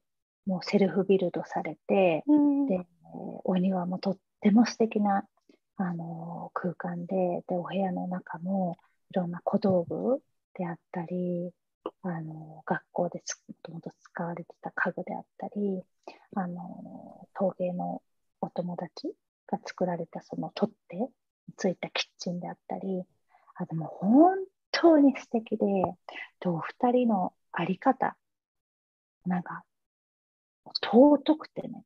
[0.45, 2.65] もうセルフビルドされて、うん。
[2.67, 5.25] で、お庭もとっても素敵な
[5.77, 8.77] あの空間で、で、お部屋の中も
[9.11, 10.21] いろんな小道具
[10.55, 11.51] であったり、
[12.01, 15.83] あの学校でもともと使われてた家具であったり、
[16.35, 18.01] あの陶芸の
[18.41, 19.13] お友達
[19.47, 21.09] が作られたその取っ手に
[21.55, 23.03] ついたキッチンであったり、
[23.55, 24.37] あでも本
[24.71, 25.65] 当に素敵で、
[26.39, 28.17] でお二人のあり方、
[29.25, 29.63] なんか
[30.81, 31.83] 尊くてね、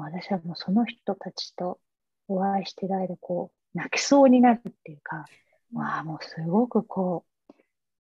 [0.00, 1.78] もう私はもうその人たちと
[2.26, 5.26] お会いしてる間、こう、泣きそうになるっていうか、
[5.72, 7.26] まあもうすごくこ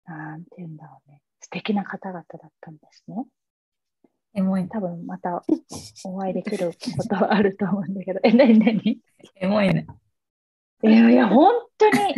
[0.08, 3.26] う、なんて言うんだろうね、素敵な方々だったんですね。
[4.32, 5.44] エモい、多分また
[6.04, 8.98] お会いできることはあると思うんだけど、え、なになに
[9.36, 9.86] エモいね。
[10.82, 12.14] いやいや、本当に、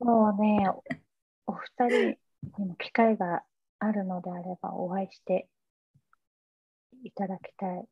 [0.00, 0.70] もうね、
[1.46, 2.18] お二人
[2.58, 3.42] にも機会が
[3.78, 5.48] あるのであればお会いして
[7.04, 7.88] いただきたい。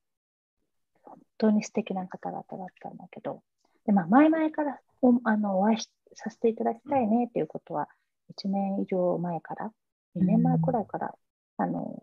[1.10, 3.42] 本当に素敵な方々だったんだけど、
[3.86, 7.88] でまあ、前々からおあのお会いしさせていただきたいねっていうことは、
[8.36, 9.72] 1年以上前から、
[10.16, 11.14] 2年前くらいから、
[11.56, 11.96] あの、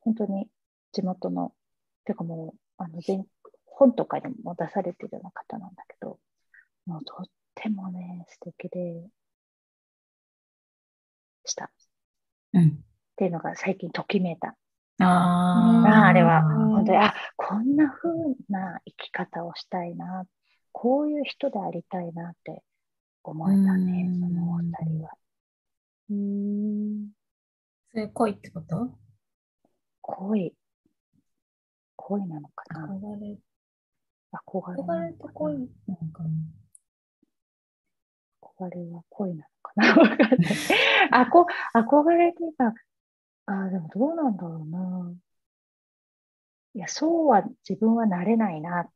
[0.00, 0.48] 本当に
[0.92, 1.52] 地元の、
[2.04, 3.24] てかもう、あの全
[3.66, 6.18] 本とかにも出されているような方なんだけど、
[6.86, 9.08] もうとってもね、素敵で
[11.44, 11.66] した。
[11.66, 11.68] っ
[12.54, 12.84] うん。
[13.16, 14.56] ていうのが最近ときめいた。
[14.98, 16.70] あああれはうん。
[16.72, 18.10] 本当に、あ、こんな風
[18.48, 20.24] な生き方をしたいな、
[20.72, 22.62] こういう人でありたいなって
[23.24, 24.20] 思えたね、うん。
[24.20, 25.10] そのお二人は。
[26.10, 27.08] うーん。
[27.90, 28.90] それ恋ってこと？
[30.02, 30.54] 恋、
[31.96, 32.86] 恋なのかな？
[32.86, 33.38] 憧れ、
[34.32, 35.12] 憧れ憧れ。
[35.12, 36.22] て恋なのか。
[36.24, 36.30] な
[38.42, 39.88] 憧れは恋なのかな？
[39.94, 40.28] わかんない。
[41.10, 42.72] あこ 憧れっていうか、
[43.66, 45.14] あでもどうなんだろうな。
[46.74, 48.90] いや、そうは自分はなれないな。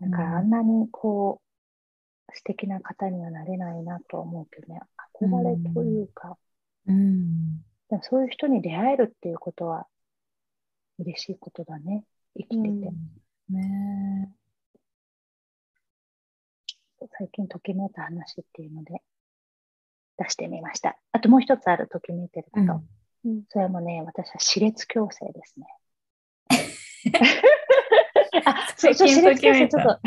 [0.00, 1.40] なんかうんあんなにこ
[2.28, 4.80] う、素敵な方にはなれないなとは思うけどね。
[5.20, 6.38] 憧れというか、
[6.86, 7.58] うん。
[7.88, 9.86] でもそういう人に出会えるっていうことは
[10.98, 12.04] 嬉しいことだね。
[12.36, 12.68] 生きてて。
[12.68, 14.32] うんね
[17.18, 19.02] 最近ときめいた話っていうので
[20.18, 20.96] 出してみました。
[21.10, 22.66] あともう一つあるときめいてるこえ。
[22.66, 22.72] と。
[22.74, 25.66] うんうんそれもね、私は歯列矯正ですね。
[28.44, 30.00] あ、そう、歯列矯正ちょっと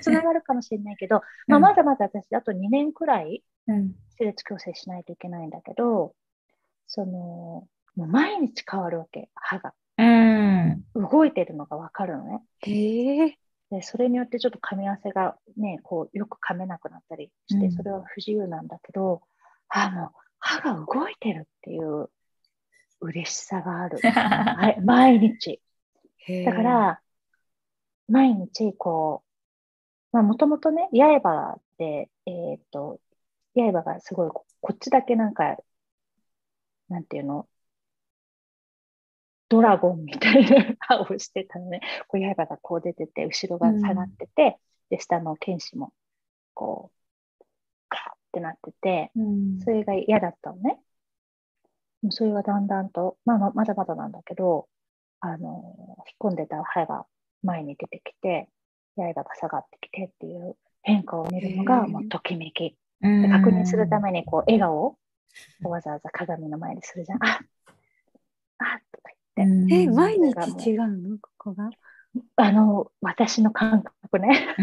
[0.00, 3.92] つながるかもしれないけど、まあ、うんまだまだ私、あと2年くらいうん。
[4.18, 6.14] 歯列矯正しないといけないんだけど、
[6.86, 9.74] その、もう毎日変わるわけ、歯が。
[9.98, 10.84] うん。
[10.94, 12.42] 動いてるのがわかるのね。
[12.60, 13.38] へえ。
[13.70, 19.22] で、それによってちょっと噛み合わせがね、こう、よく噛めなくなったりして、うんそれは不自由なんだけど、
[19.68, 22.08] あ、もう、歯が動いてるっていう
[23.00, 23.98] 嬉しさがある。
[24.02, 25.60] はい、毎日。
[26.44, 27.00] だか、ら、
[28.08, 33.00] 毎日、こう、まあ、もともとね、刃で、えーっと、
[33.54, 35.56] 刃がすごい、ここっちだけなんか、
[36.88, 37.48] なんていうの、
[39.48, 41.80] ドラゴンみたいな歯をしてたのね。
[42.08, 44.58] こう刃がこう出てて、後ろが下がってて、
[44.90, 45.92] で、下の剣士も、
[46.54, 46.90] こ
[47.40, 47.44] う、
[47.88, 50.80] カーってなってて、うんそれが嫌だったのね。
[52.10, 54.68] それがだんだんと、まあ、ままだまだなんだけど、
[55.20, 55.74] あの、
[56.06, 57.06] 引っ込んでた歯が
[57.42, 58.48] 前に出てきて、
[58.96, 62.76] 刃が下がってきてっていう変化を見るのがもうときめき。
[63.02, 64.96] 確認するためにこう笑顔を
[65.62, 67.22] わざわざ鏡の前にするじゃん。
[67.22, 67.40] あ
[68.58, 71.18] あとか言って、うんえ、毎日違うの？
[71.18, 71.70] ここが？
[72.36, 74.56] あの、私の感覚ね。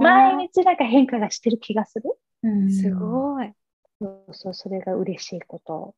[0.00, 2.16] 毎日なんか変化がしてる気がする。
[2.44, 3.52] うんすごい。
[4.00, 5.94] そうそう、それが嬉しいこと。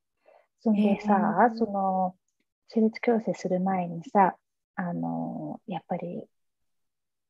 [0.62, 2.16] そんでへさ、ーその、
[2.68, 4.37] 性別矯正する前にさ、
[4.77, 6.25] あの、やっぱり、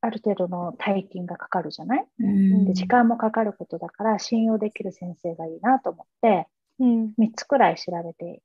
[0.00, 2.06] ある程度の大金がかかるじゃない？
[2.18, 7.14] うんで、時間もかかることだから、信用できる先生がいいなと思って、うん。
[7.16, 8.42] 3つくらい調べて、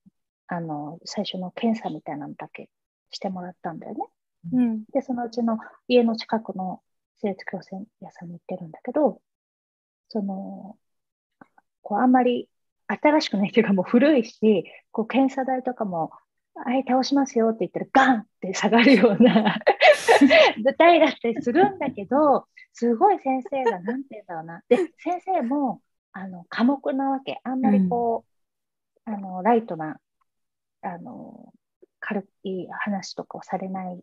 [0.48, 2.70] あの、最初の検査みたいなのだけ
[3.12, 4.06] してもらったんだよね。
[4.54, 4.84] うん。
[4.94, 6.82] で、そのうちの家の近くの
[7.18, 9.22] 性別矯正屋さんに行ってるんだけど、
[10.10, 10.78] その、
[11.82, 12.50] こうあんまり
[12.88, 16.12] 新しくないっていうかもう古いし、こう検査台とかも、
[16.56, 19.60] はい、倒しますよって言ったらガンって下がるような
[20.64, 24.64] 舞台だったりするんだけど、すごい先生が、なんて言うんだろうな。
[24.70, 25.82] で、先生も、
[26.14, 27.40] あの、寡黙なわけ。
[27.44, 28.26] あんまりこ
[29.06, 30.00] う、あの、ライトな、
[30.82, 31.54] あの、
[32.00, 34.02] 軽い話とかをされない。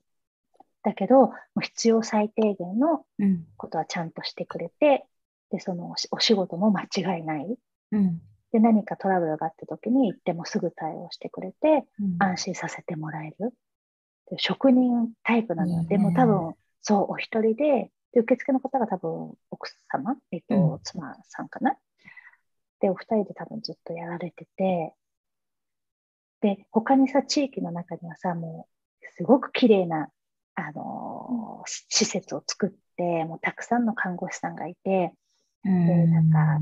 [0.82, 5.06] だけど、もう必要最低限のうんことはちゃんとしてくれて、
[5.50, 7.58] で、そのお仕事も間違いない。
[7.92, 8.20] うん
[8.54, 13.52] で、何かトラブルがあった時に行ってもすぐ対応してくれて、うん安心させてもらえる。
[14.30, 15.80] で職人タイプなのよ。
[15.80, 21.76] いいねでも多分、そう、お一人で、で受付の方が多分奥様、えっと、うん妻さんかな？
[22.78, 24.94] で、お二人で多分ずっとやられてて、
[26.40, 28.68] で、他にさ、地域の中にはさ、も
[29.02, 30.10] う、すごく綺麗な、
[30.54, 35.12] あのーし施設を作って、もうたくさんの看護師さんがいて、
[35.64, 36.60] うんなんか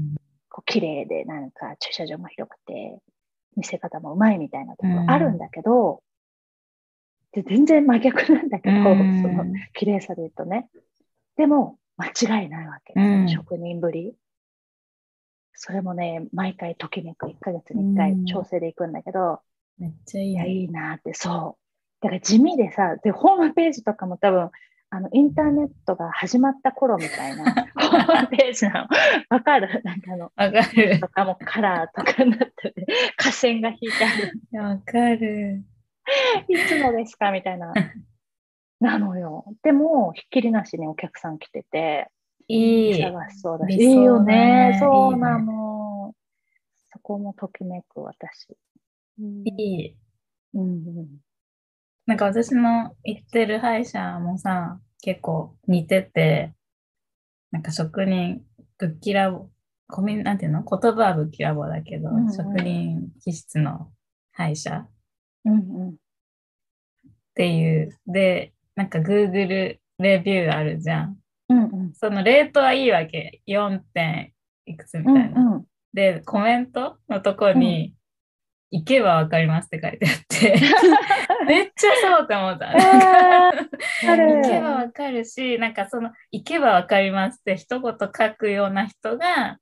[0.53, 2.99] こう綺麗で、なんか駐車場も広くて、
[3.57, 6.03] 見せ方もうまいみたいなところあるんだけど、
[7.33, 10.69] で全然真逆なんだけど、うんその綺麗さで言うとね。
[11.37, 12.93] でも、間違いないわけ。
[12.95, 14.15] うん職人ぶり。
[15.55, 19.41] それもね、毎回ときめく1ヶ月に1回うん調整で行くんだけど、
[19.79, 20.51] めっちゃいいいや、ね。
[20.51, 22.05] いいなって、そう。
[22.05, 24.51] だから地味でさ、で、ホームページとかも多分、
[24.94, 27.44] あの、インターネットが始まった頃みたいな
[27.81, 28.88] ホームページなの。
[29.31, 29.81] わかる？
[29.85, 31.09] なんかあの、わかると。
[31.09, 34.62] かもカラーとかになってて、下線が引いてある。
[34.62, 35.64] わかる。
[36.46, 37.33] いつのですか？
[37.33, 37.72] みたいな。
[38.81, 39.46] なのよ。
[39.62, 42.11] でも、ひっきりなしにお客さん来てて、
[42.48, 43.00] いい。
[43.02, 43.74] 探しそうだし。
[43.76, 44.76] いいよね。
[44.78, 46.14] そういいねなの。
[46.92, 48.59] そこもときめく私。
[49.18, 49.96] うんいい。
[50.52, 50.66] うんう
[51.02, 51.09] ん。
[52.07, 56.53] なんか私の行ってる歯医者もさ、結構似てて、
[57.51, 58.43] なんか職人、
[58.79, 59.49] ぶっきらぼ、
[59.88, 60.62] コミュなんていうの？
[60.62, 63.91] 言葉はぶっきらぼうだけど、うんうん職人気質の
[64.33, 64.91] 歯医者っ
[65.45, 65.59] うんう
[65.93, 65.97] ん。
[67.35, 67.97] ていう。
[68.07, 71.19] で、なんか Google レビューあるじゃん。
[71.49, 71.93] うんうん。
[71.95, 73.43] そのレートはいいわけ。
[73.47, 74.33] 4点
[74.67, 75.41] いくつみたいな。
[75.41, 75.65] うんうん。
[75.93, 77.95] で、コメントのとこに、
[78.73, 80.57] 行けばわかりますって書いてあって、
[81.47, 82.73] めっちゃそうって思った。
[82.73, 89.59] 行けばわかるし、なんかその、行けばわかりますって一言書くような人が、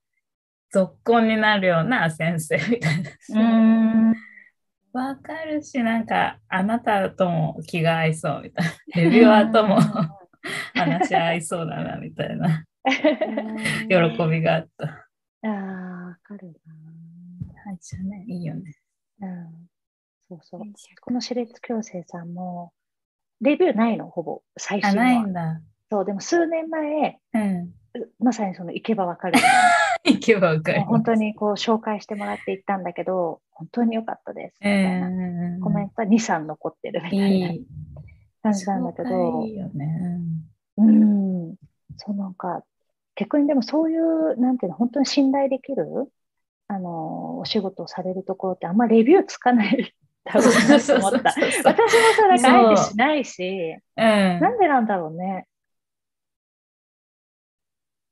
[0.72, 4.14] 続婚になるような先生みたいな。
[4.92, 8.72] わかるし、なんか、あなたとも気が合いそうみたいな。
[8.94, 9.78] レビュアーとも
[10.74, 12.64] 話し合いそうだなみたいな
[13.88, 14.86] 喜びがあった。
[15.42, 16.54] ああ、わかる
[17.64, 18.72] 歯医者ね、いいよね。
[19.20, 19.28] な。
[19.28, 19.66] うん。
[20.28, 20.60] そうそう。
[21.00, 22.72] この私立矯正さんも、
[23.40, 24.42] レビューないの、ほぼ。
[24.56, 25.26] 最あ、新ないは。
[25.26, 25.60] んだ。
[25.90, 27.74] そう、でも数年前、うん。
[28.20, 29.38] まさにその行けばわかる。
[30.04, 30.88] 行けばわかります。
[30.88, 34.54] もう本当にこう紹介してもらって行ったんだけど、本当に良かったです。
[34.60, 35.10] みたいなう
[35.58, 35.60] ん。
[35.60, 37.40] コメントは2、3残ってるみたいい。
[37.40, 37.66] ない
[38.42, 40.20] 感じなんだけ紹ど介いい、よね。
[40.76, 41.54] うん。
[41.96, 42.64] そうなんか、
[43.16, 45.84] 逆にでもそういう、なんていうの、本当に信頼できる、
[46.70, 49.92] あの、お仕事をされるところってあんまレビューつかない
[50.24, 51.32] だろうなと思った。
[51.32, 51.74] 私もさ、
[52.28, 54.04] なんかあえてしないし、うん。
[54.40, 55.48] なんでなんだろうね。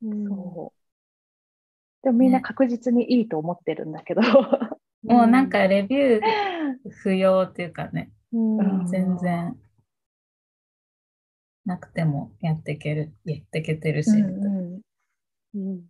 [0.03, 2.03] うんそう。
[2.03, 4.21] でもみんな確実にいいと思ってるんだけど。
[5.03, 6.21] もうなんかレビュー
[6.89, 9.57] 不要っていうかね、うん全然
[11.63, 14.09] なくてもやっていける、やっていけてるし。
[14.09, 14.81] うんうん
[15.55, 15.88] うん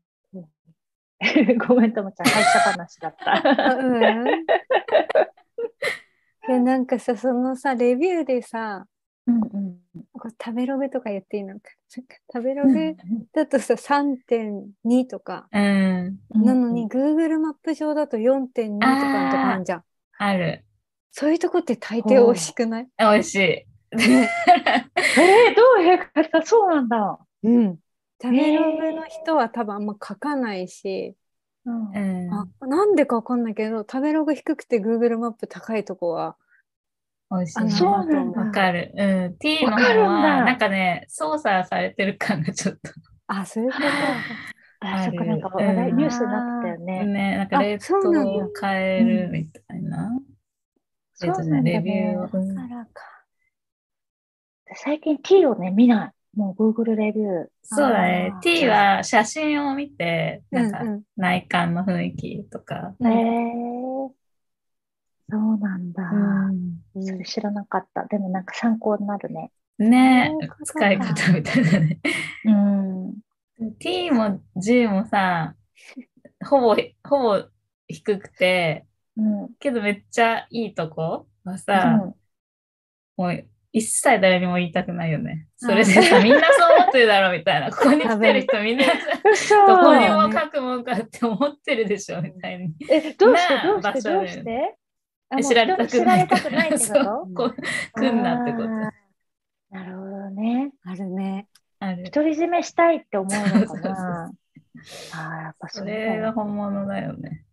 [1.67, 3.75] ごめん、ともちゃん、会社話だった。
[3.75, 4.25] うん。
[6.47, 8.87] でなんかさそのさレビューでさ
[9.27, 9.77] うんうん。
[10.41, 11.69] 食べログとか言っていいのか。
[11.95, 12.95] なんか食べロうんグ
[13.33, 16.19] だとさ3.2とか、うん。
[16.31, 19.83] なのに Google マップ上だと4.2とかのとこあるじゃん。
[20.17, 20.65] ある。
[21.11, 22.87] そういうとこって大抵美味しくない？
[22.97, 23.39] 美味しい。
[23.91, 23.99] えー、
[25.55, 26.41] どういう方？
[26.43, 27.19] そうなんだ。
[27.43, 27.77] うん
[28.21, 31.15] 食べログの人は多分あんま書かないし、
[31.65, 36.35] うんなんでかわかんないけど食べログ低くて Google マップ高いとこは
[37.31, 37.71] 美味しい。
[37.71, 38.91] そうなんだわかる。
[38.95, 39.37] うん。
[39.37, 42.91] T のわかるんだ方は、なんかね、操作されてる感がちょっと
[43.27, 43.85] あそういうこと
[44.87, 47.05] あ、あるそっか、なんか話題、うんニュースになってたよね。
[47.05, 50.19] ね、なんかあレーそうなんだトを変えるみたいな。
[51.23, 52.29] えっとね、レビューを。
[52.33, 52.91] うんだからか
[54.75, 56.13] 最近 T をね、見ない。
[56.35, 57.47] もう Google レビュー。
[57.63, 58.33] そうだね。
[58.41, 62.95] T は写真を見て、なんかうんうん内観の雰囲気とか。
[63.01, 64.11] へえー、
[65.29, 66.03] そうなんだ。
[66.03, 68.05] うんそれ知らなかった。
[68.05, 69.51] でもなんか参考になるね。
[69.77, 71.99] ねそういうことか使い方みたいなね。
[72.45, 73.13] うん。
[73.79, 75.55] T も G もさ、
[76.45, 77.43] ほぼ、ほぼ
[77.87, 78.85] 低くて、
[79.17, 79.49] うん。
[79.59, 82.15] けどめっちゃいいとこはうさ、ん
[83.17, 85.47] もう一切誰にも言いたくないよね。
[85.57, 87.69] それでさ、みんなそう思ってるだろうみたいな。
[87.75, 92.73] ここに来てる人みんなどこにも書くもんかって思ってるでしょみたいに。
[92.89, 94.75] え、どうしてどうして場所でどうして？
[95.43, 98.67] 知られたく知らないれたくないってこ そうとこう来んなってこと。
[98.67, 100.71] なるほどね。
[100.83, 101.47] あるね
[101.79, 102.09] ある。
[102.09, 104.31] 独り占めしたいって思うのかな？
[105.13, 107.43] ああ、やっぱそれがよ本物だよね。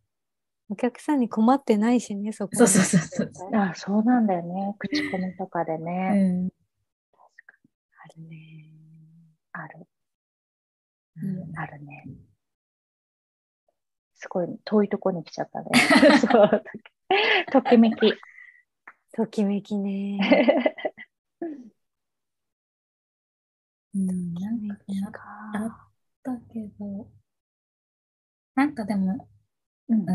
[0.69, 4.75] お客さんに困ってないしねそこそうそうそうそうあそうなんだよね。
[4.79, 6.43] 口コミとかでうね。
[6.45, 6.49] ん。
[6.49, 8.67] あるね
[9.53, 9.87] ある。
[11.23, 12.05] うんあるね。
[14.17, 15.71] すごい遠いとこに来ちゃったね。
[16.21, 16.64] そう。
[17.53, 17.97] ときめき。
[19.12, 20.19] ときめきね
[23.95, 25.01] うん、なんかね
[25.55, 25.91] あっ
[26.23, 27.09] たけど、
[28.55, 29.29] なんかでも、
[29.89, 30.07] うん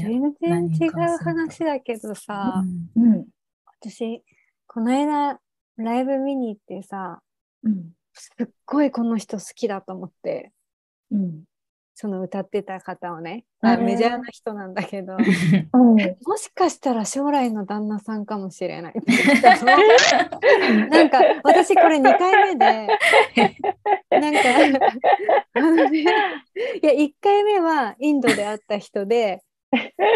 [0.00, 2.64] 全然違う話だけどさ、
[2.96, 3.26] うんうん。
[3.80, 4.22] 私、
[4.66, 5.38] この間、
[5.76, 7.20] ライブ見に行ってさ、
[7.62, 7.92] うん。
[8.12, 10.52] すっごいこの人好きだと思って、
[11.10, 11.44] うん。
[11.96, 15.94] その歌ってた方をね、あメジャーな人なんだけど、うん。
[16.26, 18.94] もしかしたら将来の旦那さんかもしれない。
[20.90, 22.88] なんか私これ2回目で
[24.10, 24.40] なんか
[25.54, 26.04] あのねい
[26.82, 29.42] や1回目はインドで会った人で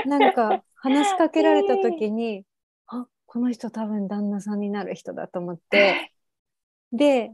[0.04, 2.44] なんか話しかけられた時に
[2.88, 6.12] あこの人多分旦那さんになる人だと思って。
[6.90, 7.32] で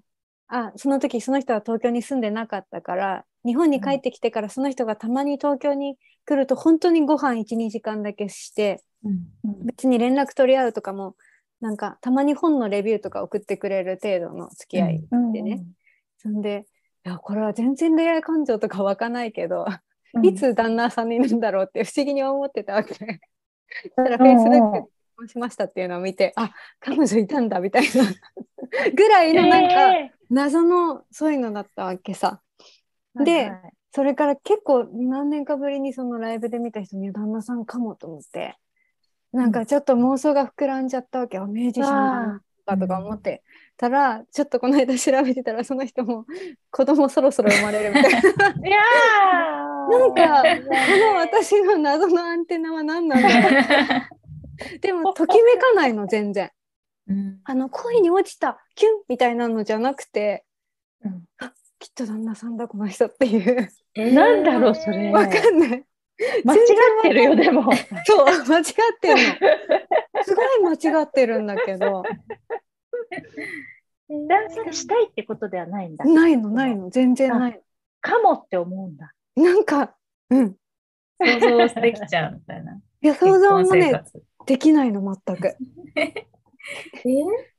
[0.49, 9.67] あその時その人は東京に住んでなかったから日本に帰ってきてからその人がたまに東京に来ると本当にご飯12時間だけしてうん。
[9.67, 11.15] 別に連絡取り合うとかも
[11.61, 15.33] なんかたまに本のレビューとか送ってくれる程度の付き合い、うん。
[15.33, 15.65] でね。
[16.19, 16.67] そんで
[17.07, 19.67] いやこれは全然恋愛感情とか湧かないけど、
[20.15, 20.27] うん。
[20.27, 22.95] いつ旦那さんになるんだろうって不思議に思ってたわけ。
[22.95, 23.07] そし
[23.95, 28.05] たらうんうん Facebook で結婚しましたっていうのを見て、あ彼女いたんだみたいな。
[28.95, 32.41] ぐらいのなんかえ謎のそういうのだったわけさ。
[33.17, 33.73] ーではいはい。
[33.93, 38.57] それから結構何年かぶりにそのライブで見た人に旦那さんかもと思って。
[39.33, 43.43] なんかちょっと妄想が膨らんじゃったわけよ、ミュージシャンなのかとか思って。
[43.77, 46.25] たら、ちょっとこの間調べてたらその人も
[46.71, 48.19] 子供そろそろ生まれるみたいな。
[48.69, 49.65] いやー。
[49.91, 53.97] なんかこの私の謎のアンテナは何なんだろ
[54.77, 54.79] う。
[54.81, 56.51] でもときめかないの全然。
[57.09, 57.41] うん。
[57.45, 58.65] あの恋に落ちた。
[58.77, 60.45] キュンみたいなのじゃなくて。
[61.05, 61.25] うん
[61.85, 63.68] きっと旦那さんだこの人っていう。
[63.95, 65.12] なんだろうそれ。
[65.12, 65.85] わかんない。
[66.43, 67.70] 間違ってるよでも。
[68.07, 68.64] そう、間違っ
[68.99, 69.14] てる。
[70.14, 70.24] の。
[70.24, 72.03] すごい間違ってるんだけど、
[74.09, 76.07] 男性したいってことではないんだ。
[76.07, 77.61] ないの、ないの、全然ない。
[78.01, 79.12] かもって思うんだ。
[79.37, 79.45] の。
[79.45, 79.95] なんか、
[80.30, 80.57] うん。
[81.20, 82.80] 想像できちゃうみたいな。
[83.03, 84.22] いや、想像もね、活。
[84.47, 85.49] できないの、全く。
[85.97, 86.26] え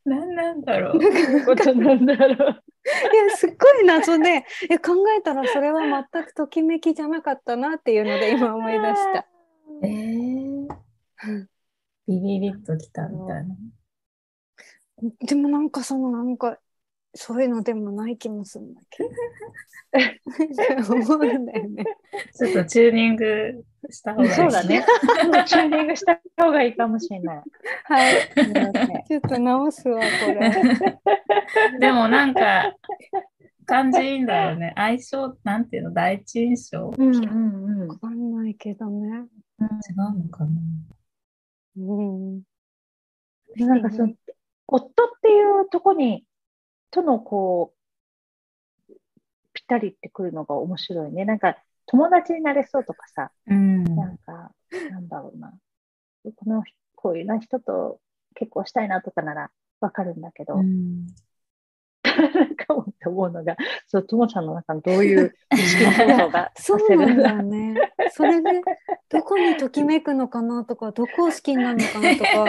[0.03, 1.45] 何なんだろう。
[1.45, 5.81] ことなんだろういや、すっごい謎で、え考えたらそれは
[6.11, 9.27] 全くときめきじゃなかったなっていうので今思い出した。
[9.83, 10.67] えー、
[12.07, 13.55] ビビビッときたみたいな。
[15.27, 16.59] でもなんかそのなんか、
[17.15, 19.09] そういうのでもない気もするんだけど。
[20.93, 21.85] 思うんだよね。
[22.35, 24.31] ちょっとチューニングした方がいい。
[24.31, 24.85] そうだね。
[25.47, 27.43] チューニングした方がいいかもしれない。
[27.85, 28.15] はい。
[29.07, 30.51] ちょっと直すわ、これ。
[31.79, 32.75] でもなんか、
[33.65, 34.73] 感じいいんだろうね。
[34.75, 36.91] 相性、なんていうの、第一印象？
[36.97, 37.15] 違うん。
[37.15, 39.25] うんうんわかんないけどね。
[39.59, 40.51] うのかな。
[41.77, 42.41] うん。
[43.55, 44.13] なんかその
[44.67, 46.25] 夫っていうとこに
[46.95, 47.73] とのこ
[48.89, 48.93] う
[49.53, 51.25] ぴったりってくるのが面白いね。
[51.25, 53.83] なんか友達になれそうとかさ、うん。
[53.83, 54.51] なんか
[54.91, 55.53] なんだろうな。
[56.35, 57.99] この人こういうな人と
[58.33, 61.05] 結婚したいなとかならわかるんだけど、うん
[62.05, 67.75] なんかって思うのが、そう、ともちゃんの中のどういう意識構造が そうなんだよね。
[68.11, 68.61] それで、
[69.09, 72.45] どこにときめくのかなとか、どこを好きになるのかなとか、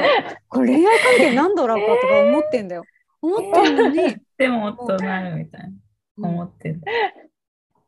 [0.49, 2.84] これ恋愛関係なんだろうかとか思ってんだよ。
[3.26, 5.72] 思ってんのに、でも夫なるみたい
[6.16, 6.28] な。
[6.28, 6.80] 思ってる。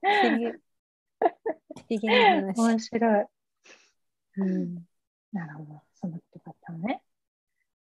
[0.02, 0.46] 不思議。
[0.46, 0.54] 不
[1.90, 2.60] 思議な話。
[2.60, 3.24] 面白い。
[4.38, 4.74] うん
[5.32, 5.82] なるほど。
[5.94, 7.02] そんなことがあったのね。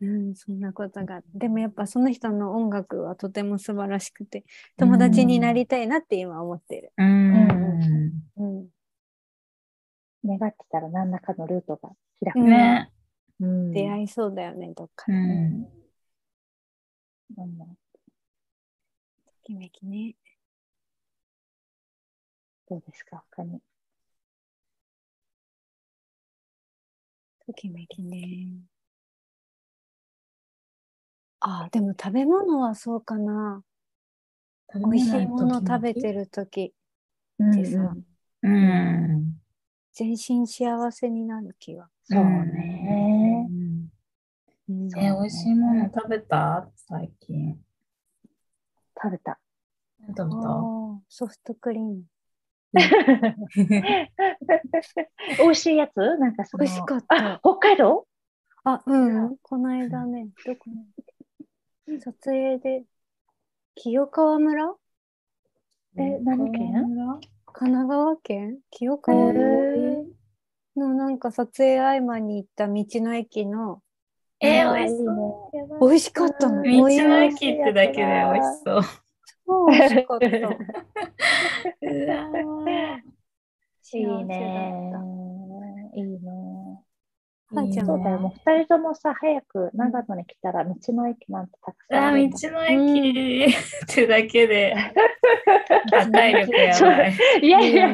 [0.01, 1.23] うん、そんなことが。
[1.35, 4.45] でもやっぱその人の音楽はとても素晴らしくて、
[4.77, 6.93] 友達になりたいなって今思ってる。
[6.97, 8.13] うん。
[8.37, 8.69] うん。
[10.25, 11.91] 願ってたら何らかのルートが
[12.23, 12.39] 開く。
[12.41, 12.91] ね。
[13.41, 15.13] うん出会いそうだよね、どっかう
[17.31, 17.43] で。
[17.43, 17.61] ん。
[17.61, 17.77] うん
[19.27, 20.15] ときめきね。
[22.69, 23.61] どうですか、他に。
[27.47, 28.49] ときめきね。
[31.41, 33.63] あ、でも食べ物はそうかな。
[34.75, 36.73] 美味しいもの食べてるとき、
[37.39, 37.95] うんでさ
[38.43, 39.41] うん。
[39.93, 41.89] 全身幸せになる気は。
[42.05, 43.47] そうね。
[43.49, 43.64] うん
[44.69, 44.89] うん。
[44.99, 46.69] え、美味しいもの食べた？
[46.77, 47.59] 最近。
[49.03, 49.39] 食べた。
[50.01, 50.49] 何食べた？
[51.09, 52.03] ソフトクリーム。
[55.39, 55.97] 美味しいやつ？
[56.19, 56.45] なんか。
[56.59, 57.35] 美味しかった。
[57.35, 58.07] あ、北海道？
[58.65, 60.71] あ、うん、この間ね、どこ
[61.87, 62.01] に？
[62.01, 62.85] 撮影で、
[63.75, 64.75] 清川村？
[65.99, 66.73] え、何県？
[67.53, 68.59] 神奈川県？
[68.71, 70.05] 清川村？
[70.77, 73.83] のなんか撮影合間に行った道の駅の
[74.47, 75.89] えー、あ美味しそう。
[75.89, 76.63] 美味しかったの。
[76.63, 78.83] 道の駅ってだけで美味しそう。
[79.47, 80.27] そう美味しかった。
[83.97, 84.93] いいね。
[87.55, 94.75] 母ちゃんそうだよ、もう二人ともさ、早く長野に来たら道の駅なんてたくさんある道の駅ってだけで、
[95.91, 97.13] 破壊力やばい。
[97.43, 97.89] いやいや、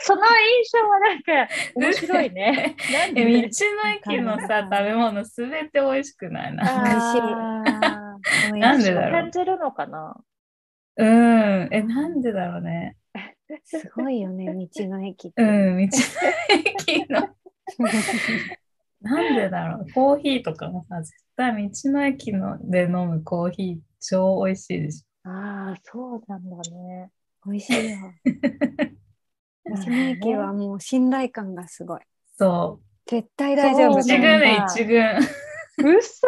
[0.00, 2.76] その印象はなんか面白いね。
[2.92, 3.48] なんえ、で道
[3.84, 6.54] の駅のさ、食べ物すべて美味しくない？
[6.54, 6.62] な。
[8.14, 10.16] あー なんでだろう感じるのかな？
[10.96, 11.68] うん。
[11.72, 12.96] え、なんでだろうね。
[13.64, 15.42] すごいよね、道の駅って。
[15.42, 17.28] うん、道の駅の。
[19.00, 19.92] なんでだろう。
[19.92, 27.10] コーヒーとかもさ、絶対道の駅ので飲むコーヒー超美味しいでしああ、そうなんだね。
[27.46, 27.96] 美味しいよ。
[29.66, 32.00] 道の駅はもう信頼感がすごい。
[32.00, 32.04] ょ。
[32.38, 33.90] そ絶対大丈う。
[33.92, 35.18] 夫一軍で一軍。
[35.76, 36.26] 嘘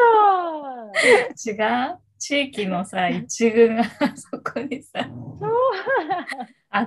[1.46, 1.52] 違
[1.92, 1.98] う？
[2.18, 3.84] 地域のさ、一軍が
[4.16, 5.00] そこにさ、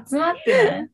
[0.09, 0.89] 集まってない？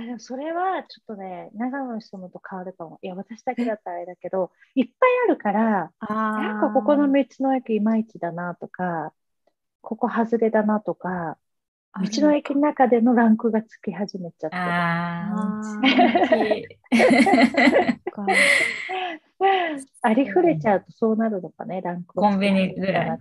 [0.00, 2.98] あでもそれはちょっとね、長野の人もと変わるかも。
[3.02, 9.12] いや、私だけだったらあれだけど、いっぱいあるから、あなんかここの道の駅いまいちだなとか、
[9.80, 11.38] ここ外れだなとか、
[12.00, 14.62] 道の駅の中でのランクがつき始めちゃってる。
[20.02, 23.18] ありふれちゃうとそうなるのかね、ランクをコンビニぐらい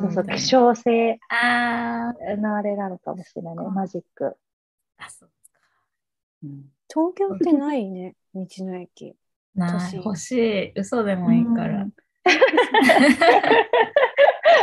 [0.00, 4.24] そうそう、希少性あのあれなのかもしれないね、マジック。
[4.24, 5.30] ーあ、そう
[6.42, 9.14] 東京ってないね、道の駅。
[9.54, 10.72] ない、年欲しい。
[10.74, 11.82] 嘘でもいいから。
[11.82, 11.90] うん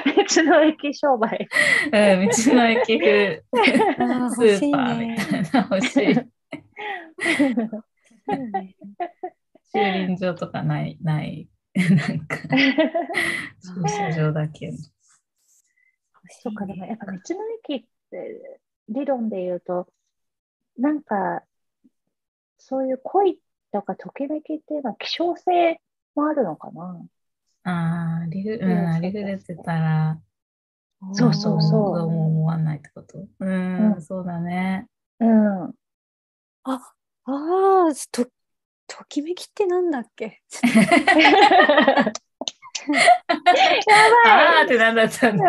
[0.05, 1.47] 道の駅商売。
[1.85, 3.43] うん、道の駅風
[3.99, 5.17] あスー欲しいーパーみね。
[5.17, 6.15] たいな欲しい。
[9.73, 11.49] 駐輪場とかない、ない。
[11.75, 14.77] なんか、駐車場だけの。
[14.77, 17.19] そうか、でもやっぱ道の
[17.69, 19.87] 駅って理論で言うと、
[20.77, 21.43] なんか、
[22.57, 23.39] そういう恋
[23.71, 25.79] とかときめきっていうのは希少性
[26.15, 27.01] もあるのかな？
[27.63, 29.55] ああ、リフ、うん、ありふれて。
[29.55, 30.19] たら、
[31.13, 31.99] そうそうそう。
[31.99, 33.19] 思わないってこと？
[33.39, 34.01] うん、うん。
[34.01, 34.87] そうだね。
[35.19, 35.63] うん。
[35.63, 35.73] あ、
[36.63, 36.91] あ
[37.25, 38.25] あ、と、
[38.87, 40.41] ときめきってなんだっけ？
[44.25, 45.43] ああってなんだったんだ。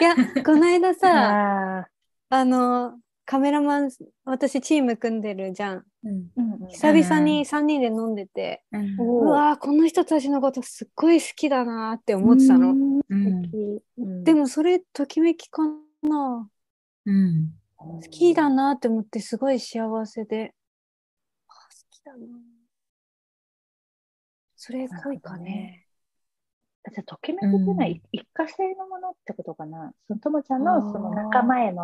[0.00, 0.14] いや、
[0.44, 1.88] この間さ、あ
[2.28, 3.90] あの、カメラマン、
[4.24, 5.84] 私チーム組んでるじゃん。
[6.04, 6.30] うん。
[6.66, 9.00] ー久々に3人で飲んでて、うん。
[9.00, 13.02] おうわーこの人たちのことすっごい好きだなーって思ってたの。
[14.22, 15.62] でもそれ、ときめきか
[16.02, 16.48] な。
[17.04, 17.52] うん。
[17.76, 20.54] 好きだなって思ってすごい幸せで。
[21.48, 21.58] あ好
[21.90, 22.18] きだな
[24.54, 25.84] それ恋かね。
[26.92, 28.02] じゃあ、ときめきっていうのはうん。
[28.12, 29.92] 一過性のものってことかな。
[30.06, 31.82] そのともちゃんのその仲間への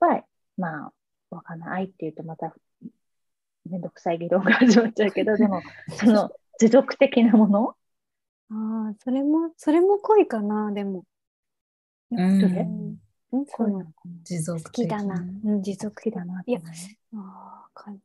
[0.00, 0.24] は、
[0.56, 0.92] まあ、
[1.30, 1.82] わかんない。
[1.82, 2.54] 愛っていうとまた
[3.68, 5.62] めんどくさい議論が始まっちゃうけど、でも、
[5.98, 6.30] その
[6.60, 7.76] 持続的なもの？
[8.50, 11.04] ああ、それも、それも恋かな、でも。
[12.10, 12.98] うん
[13.30, 15.16] 恋なのかな持続好きだな。
[15.16, 16.60] うん、持続好きだないや、
[17.14, 18.02] ああ、わかんない。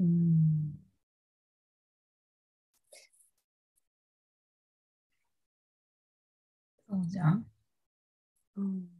[0.00, 0.78] うん。
[6.88, 7.46] そうじゃん。
[8.56, 8.97] うん。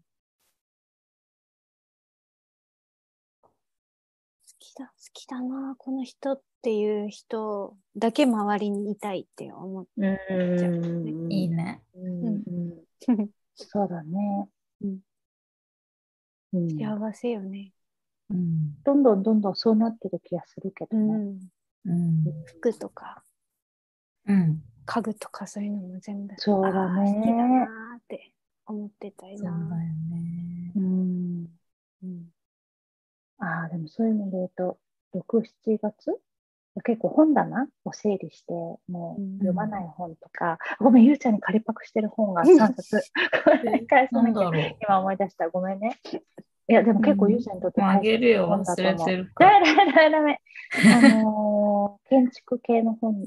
[5.18, 11.82] きだ、好きだな、この人っていう人だけ周りにいたいって思っうんいいね。
[11.94, 13.28] うんうんて。
[13.54, 14.48] そうだね。
[14.82, 14.98] うん
[16.52, 17.72] うん幸せよね。
[18.30, 18.82] うん。
[18.82, 21.14] どんどんどんどんそうなってる気がするけうどね。
[21.14, 21.38] ん。
[21.86, 22.24] うん。
[22.46, 23.22] 服とか
[24.26, 24.62] うん。
[24.86, 26.34] 家具とかそういうのも全部。
[26.38, 28.32] そうだね好きだなーって
[28.66, 29.76] 思ってたいそうだよな。
[29.76, 30.72] ね。
[30.76, 31.46] うん
[32.04, 32.32] うん。
[33.38, 34.78] ああ、でもそういう意味で言うと、
[35.18, 36.18] 6、7月？
[36.84, 38.52] 結構本棚を整理して、
[38.88, 43.00] もう読まない本とか、ごめん、ゆうちゃんに借りパクしてる本が3冊。
[43.88, 44.76] 返さななんきゃ。
[44.80, 45.48] 今思い出した。
[45.48, 45.98] ごめんね。
[46.68, 48.46] いや、でも結構ゆうちゃんにとってもうあげるよ。
[48.46, 49.60] 本だ忘れと思うてるから。
[49.60, 50.40] ダメダメダメダメ。
[50.94, 53.26] あのー建築系の本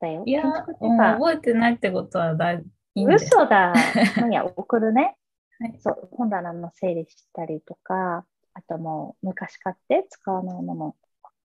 [0.00, 0.22] だよ。
[0.26, 3.04] いや、覚えてないってことはだいい。
[3.06, 3.74] 嘘だ。
[4.30, 5.16] いや、送るね。
[5.60, 8.24] はいそう、本棚の整理したりとか、
[8.58, 10.96] あともう昔買って使わないもの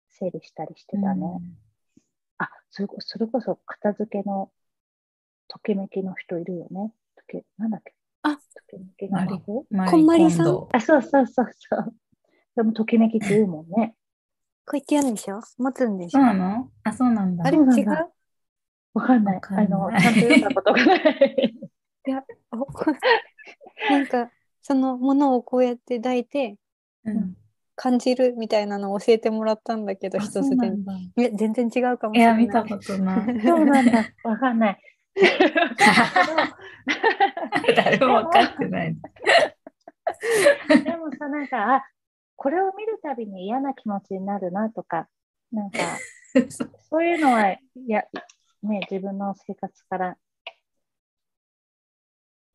[0.09, 1.39] 整理したりしてたね。
[2.39, 4.49] あ、それこそれこそ片付けの
[5.47, 6.91] ときめきの人いるよね。
[7.15, 7.93] ときなんだっけ？
[8.23, 11.95] あときめきのこんまりさんあ、そうそうそうそう。
[12.55, 13.95] でもときめきって言うもんね。
[14.65, 15.41] こうやってやるんでしょ？
[15.59, 16.17] 持つんでしょ？
[16.17, 16.71] そうなの？
[16.83, 17.45] あ、そうなんだ。
[17.45, 18.11] あれ違そう
[18.95, 19.41] わかんない。
[19.43, 21.53] あの、ちゃんと読んだことがない。
[22.51, 22.65] お
[23.91, 24.31] なんか、
[24.61, 26.57] そのものをこうやって抱いて、うん。
[27.75, 30.71] 感じるみたいなのを教えてもらったんだけど、あ一つで。
[31.33, 32.47] 全然違うかもいや、しれない。
[32.47, 33.19] 見たことない。
[33.41, 34.05] そうなんだ。
[34.23, 34.79] わかんない。
[37.75, 38.95] 誰も分かってない。
[40.83, 41.83] でもさ、なんか、あ、
[42.35, 45.07] これを見るたびに嫌な気持ちになるなとか、
[45.51, 45.79] なんか、
[46.89, 48.03] そういうのは、いや、
[48.63, 50.17] ね、自分の生活から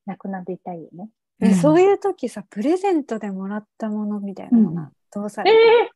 [0.07, 1.11] なくなっていたいよね。
[1.49, 5.91] ねそういいう時さ、プレゼントでもらったものみたいなのがどうされえる、え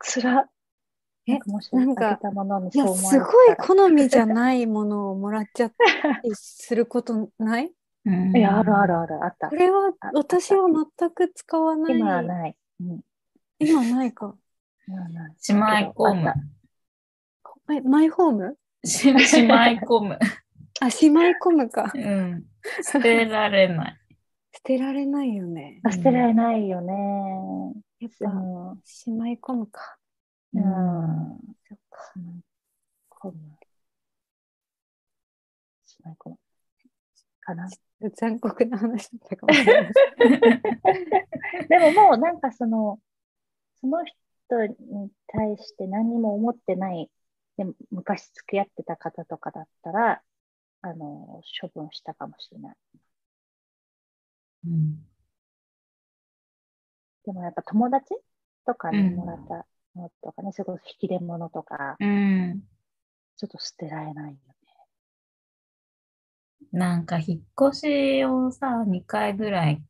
[0.00, 0.48] つら。
[1.26, 7.72] えなんかもしなんかあげたものにいや、すごい好みじゃないものをもらっちゃったりすることない？
[8.34, 9.54] いや、あるあるある、あったこ。
[9.54, 11.98] れはあ私は全く使わない。
[11.98, 12.56] 今はない。
[12.80, 13.00] うん、
[13.60, 14.34] 今ないか。
[15.38, 16.32] しまい込む。
[17.70, 18.56] え、マイホーム？
[18.84, 20.18] し しまい込む。
[20.80, 21.92] あ、しまい込むか。
[21.94, 22.44] うん。
[22.82, 23.98] 捨てられない。
[24.54, 25.80] 捨てられないよね。
[25.90, 26.92] 捨てられないよね。
[28.00, 28.80] やっぱ、うん。
[28.84, 29.96] しまい込むか。
[30.54, 30.62] うん。
[31.68, 32.12] そっか。
[32.12, 32.42] しまい
[33.10, 33.34] 込む。
[35.84, 36.38] しまい込む。
[37.40, 37.68] かな。
[38.16, 39.92] 残酷な話だったかもしれない。
[41.68, 43.00] でももうなんかその、
[43.80, 47.10] その人に対して何にも思ってない、
[47.56, 50.22] でも昔付き合ってた方とかだったら、
[50.82, 52.76] あの、処分したかもしれない。
[54.64, 55.06] うん
[57.24, 58.14] でもやっぱ友達
[58.66, 59.66] とかにもらった
[59.98, 62.62] のとかね、それこそ引き出物とか、うん。
[63.36, 64.38] ちょっと捨てられないよね。
[66.72, 69.82] なんか引っ越しをさ、2回ぐらい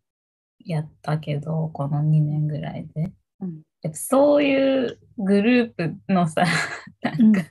[0.65, 3.13] やったけど、この2年ぐらいで。
[3.41, 3.63] うん。
[3.83, 6.45] やっぱそういうグループのさ、
[7.03, 7.43] なんか、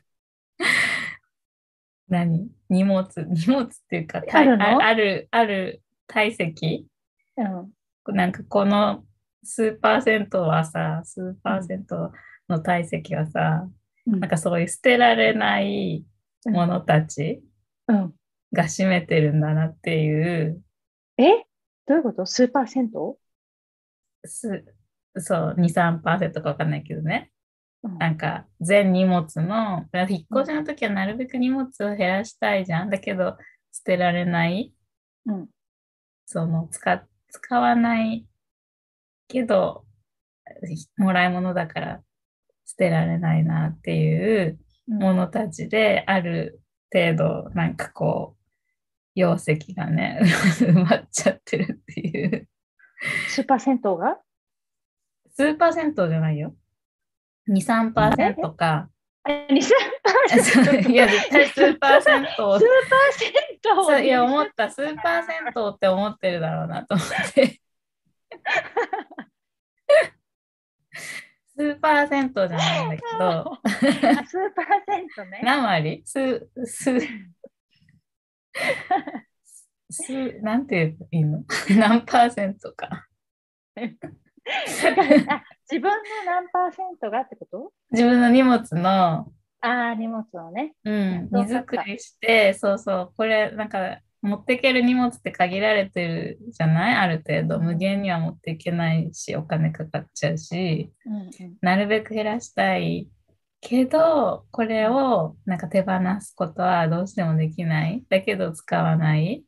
[2.07, 2.49] 何？
[2.69, 6.90] 荷物、荷物っていうか、あるある、ある体積？
[7.37, 7.43] う
[8.11, 8.15] ん。
[8.15, 9.03] なんかこの
[9.43, 12.11] 数パーセントはさ、数パーセント
[12.49, 13.67] の体積はさ、
[14.07, 16.03] うんなんかそういう捨てられない
[16.45, 17.43] ものたち
[17.87, 18.13] うん。
[18.53, 20.61] が占めてるんだなっていう、
[21.17, 21.45] え？
[21.87, 22.25] どういうこと？
[22.25, 23.17] 数パーセント
[24.25, 24.65] す
[25.17, 27.31] そう、2、3%かわかんないけどね。
[27.83, 32.89] うんなんか全荷物の、引っ越しの時はなるべく荷物を減らしたいじゃん。
[32.89, 33.37] だけど
[33.71, 34.73] 捨てられない、
[35.25, 35.47] うん。
[36.25, 38.25] その使、使わない
[39.27, 39.85] けど、
[40.97, 42.01] もらい物だから
[42.65, 46.61] 捨てられないなっていうものたちである
[46.91, 48.41] 程度なんかこう
[49.15, 50.19] 容積がね
[50.59, 52.47] 埋まっちゃってるっていう。
[53.29, 54.19] 数パーセントが？
[55.35, 56.55] 数パーセントじゃないよ。
[57.49, 58.89] 23%か。
[59.23, 59.47] あ、2、
[60.29, 62.49] 3%数いや絶対数パーセント。
[62.49, 63.50] をパーセント？
[63.63, 67.59] そういや思った数パーセントって思ってるだろうなと思って。
[71.55, 73.53] 数パーセントじゃないんだけど。
[73.53, 73.61] あ
[74.25, 75.41] 数パーセントね。
[75.43, 76.01] 何割？
[76.05, 76.99] 数、数、
[79.91, 81.43] 数、なんて言えばいいの？
[81.77, 83.07] 何パーセントか。
[83.75, 83.95] 自
[85.79, 85.89] 分の
[86.25, 87.71] 何パーセントがってこと？
[87.91, 89.31] 自分の荷物の、
[89.61, 90.73] ああ、荷物をね。
[90.83, 96.95] うん、荷造りして、そうそう、これ、なんか、持っていける荷物って限られてるじゃない？
[96.95, 97.59] ある程度。
[97.59, 101.57] 無限には持っていけないし、お金かかっちゃうし、うんうん。
[101.61, 103.09] なるべく減らしたい
[103.61, 108.03] けど、これをなんか手放すことはどうしてもできない。
[108.09, 109.43] だけど使わない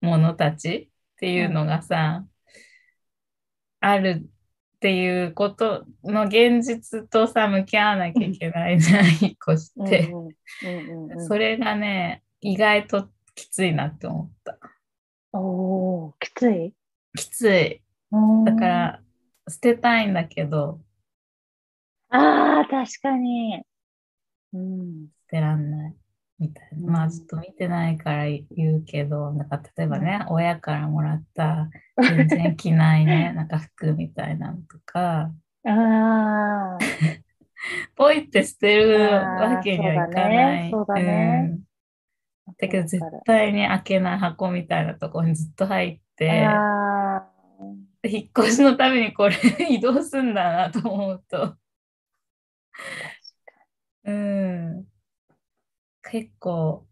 [0.00, 2.24] ものたちっていうのがさ、
[3.78, 4.28] ある
[4.80, 9.16] っていうことの現実とさ、向き合わなきゃいけないじゃん、引っ
[9.52, 10.10] 越して。
[11.28, 14.58] それがね、意外ときついなって思った。
[15.32, 16.72] おお、きつい？
[17.14, 17.82] きつい。
[18.46, 19.02] だから、
[19.50, 20.80] 捨てたいんだけど、
[22.08, 23.62] ああ、確かに。
[24.54, 25.08] うん。
[25.08, 25.94] 捨てらんない
[26.40, 26.92] みたいな。
[26.92, 31.68] まあ、ずっと見てないから言うけど、なんか例えばね、親からもらった
[32.00, 35.30] 全然着ないね、 なんか服みたいなのとか、
[35.66, 36.78] ああ、
[37.94, 40.70] ポイって捨てるわけにはいかない。
[40.70, 41.50] そうだねね
[42.46, 42.54] うん。
[42.58, 46.48] だけど絶対に開けない箱みたいなところにずっと入って、
[48.02, 49.36] 引っ越しのためにこれ
[49.68, 51.56] 移動すんだなと思うと、
[54.04, 54.86] うん、
[56.02, 56.86] 結構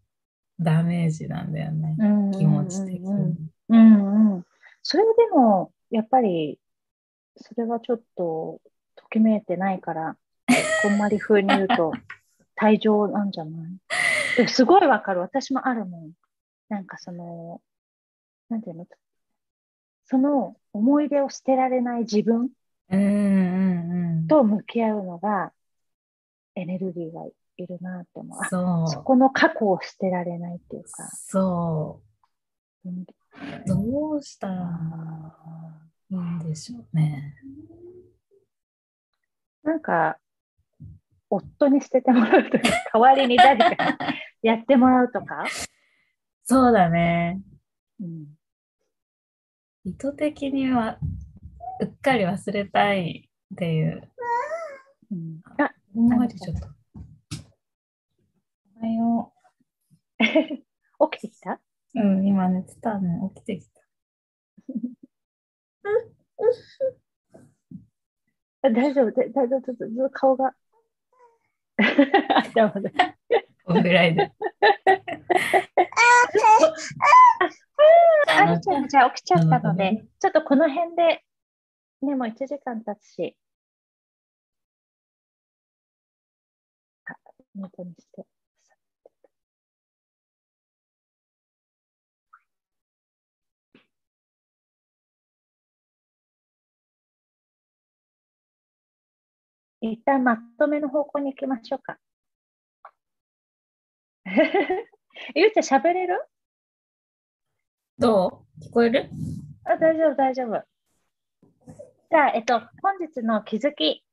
[0.59, 3.35] ダメージなんだよね、うん気持ち的に。
[3.69, 4.45] うんうん。
[4.83, 6.59] それでも、やっぱり、
[7.37, 8.59] それはちょっと、
[8.95, 10.17] ときめいてないから、
[10.81, 11.93] こんまり風に言うと、
[12.59, 13.51] 退場なんじゃな
[14.37, 14.47] い？
[14.47, 15.21] すごいわかる。
[15.21, 16.11] 私もあるもん。
[16.67, 17.61] なんかその、
[18.49, 18.87] なんていうの？
[20.05, 22.49] その思い出を捨てられない自分。
[24.27, 25.53] と向き合うのが
[26.55, 27.25] エネルギーが
[27.63, 28.39] いるなって思う。
[28.41, 30.85] あそそこの過去を捨てられないっていうう。
[30.85, 31.07] か。
[31.13, 32.01] そ
[32.85, 32.89] う。
[33.67, 34.55] どうしたら
[36.09, 37.35] いいんでしょうね。
[39.63, 40.17] なんか、
[41.29, 43.97] 夫に捨ててもらうとか、代わりに誰か
[44.41, 45.45] やってもらうとか？
[46.43, 47.41] そうだね。
[47.99, 48.35] うん
[49.85, 50.97] 意図的には
[51.81, 54.11] うっかり忘れたいっていう。
[55.11, 56.67] うんあ、ほんまりちょっと。
[58.81, 59.33] おはよ
[61.11, 61.59] 起きてきたう。
[61.99, 63.19] うん、今寝てたね。
[63.35, 63.81] 起きてきた。
[68.61, 70.55] あ 大丈夫、で大丈夫、ちょっとずっと顔が。
[72.35, 72.91] 頭で
[73.65, 74.31] こんぐらいで。
[78.27, 81.25] あみちゃんがじゃあ起きちゃったのでね、ちょっとこの辺で、
[82.01, 83.37] ね、もう1時間経つし。
[87.05, 87.15] あ、
[87.55, 88.25] ミュートにして。
[99.81, 101.97] 一旦まとめの方向に行きましょうか。
[105.35, 106.25] ゆうちゃん喋れる？
[107.97, 108.63] どう？
[108.65, 109.09] 聞こえる？
[109.65, 110.63] あ大丈夫、大丈夫。
[112.11, 114.03] じゃあ、えっと、本日の気づき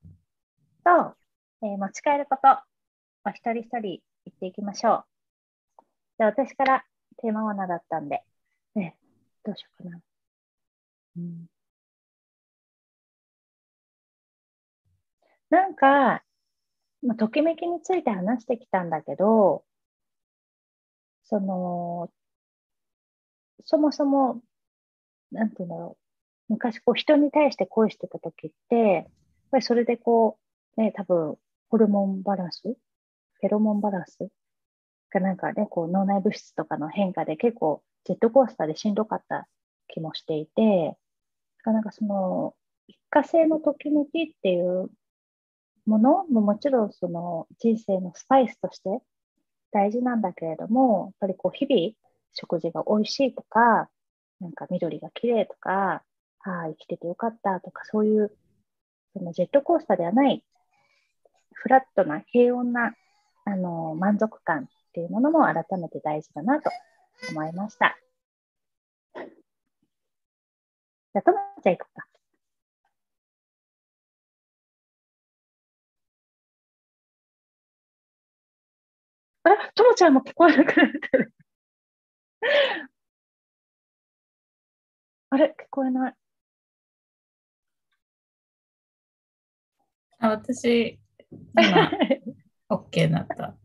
[0.85, 1.17] と、
[1.63, 2.51] えー持ち帰ること
[3.29, 4.01] を一人一人言
[4.31, 5.05] っていきましょう。
[6.19, 6.85] じゃあ、私から
[7.19, 8.23] テーマワナだったんで、
[8.75, 8.97] ね、
[9.43, 10.01] どうしようかな。
[11.17, 11.47] うん、
[15.51, 16.23] なんか、
[17.03, 19.65] まあ、ときめきについて話してきたんだけど、
[21.25, 22.11] その、
[23.65, 24.41] そもそも、
[25.33, 25.97] なんていうんだろ
[26.49, 26.55] う。
[26.55, 29.05] 昔、こう、人に対して恋してた時って、やっ
[29.51, 30.39] ぱりそれでこ
[30.77, 31.37] う、ね、多分、
[31.69, 34.29] ホルモンバランスフェロモンバランス
[35.11, 39.49] がなんかね、こう、脳内物質とかの変化で結構、ジェットコースターでしんどかった
[39.89, 40.97] 気もしていて、
[41.65, 42.55] なんかその、
[42.87, 44.91] 一過性のときめきっていう
[45.87, 49.01] ものももちろんその人生のスパイスとして
[49.73, 51.93] 大事なんだけれども、やっぱりこう日々
[52.35, 53.89] 食事が美味しいとか、
[54.41, 56.03] なんか緑が綺麗とか、
[56.41, 58.37] ああ、生きててよかったとか、そういう
[59.17, 60.45] そのジェットコースターではない、
[61.55, 62.95] フラットな平穏な
[63.45, 66.71] あの満足感っていうものも改めて大事だなと
[67.31, 67.97] 思いました。
[69.15, 72.06] じゃあ、ともちゃん行こうか。
[79.47, 81.33] あれともちゃんも聞こえなくなってる。
[85.31, 86.15] あれ聞こえない。
[90.19, 90.99] あ、私、
[91.31, 91.93] 今、
[92.69, 93.57] OK になった。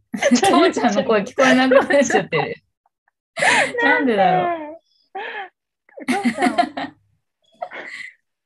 [0.48, 2.56] ともちゃんの声聞こえなくなっちゃってる。
[3.82, 4.78] なんでだろう。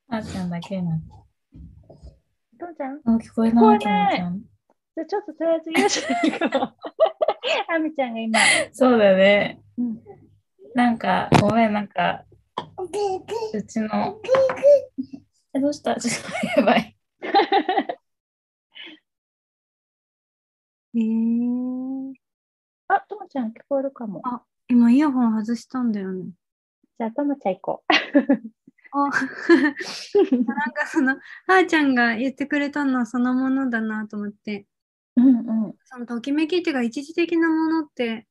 [0.07, 1.15] あーちゃんだけになった。
[2.57, 4.54] ともちゃん、あ、聞こえない、聞こえないともちゃん。
[4.95, 6.73] じゃあちょっととりあえずゆうちゃん行こう。
[7.67, 8.39] あみちゃんが今、
[8.71, 9.61] そうだね。
[9.77, 10.01] うん
[10.73, 12.25] なんか、ごめん、なんか、
[13.53, 14.19] うちの、
[15.53, 15.95] え、どうした？
[15.95, 16.15] ちょっ
[16.55, 16.97] とやばい。
[20.95, 22.13] えー、
[22.89, 24.21] あ、ともちゃん聞こえるかも。
[24.25, 26.31] あ今イヤホン外したんだよね。
[26.97, 27.83] じゃあともちゃん行こ
[28.91, 29.11] あ なん
[30.73, 34.65] かその、はーちゃんが言ってくれたのはそのものだなと思って、
[35.17, 35.21] う。
[35.21, 35.75] うんうん。
[35.85, 38.27] そのときめきっていうか一時的なものって、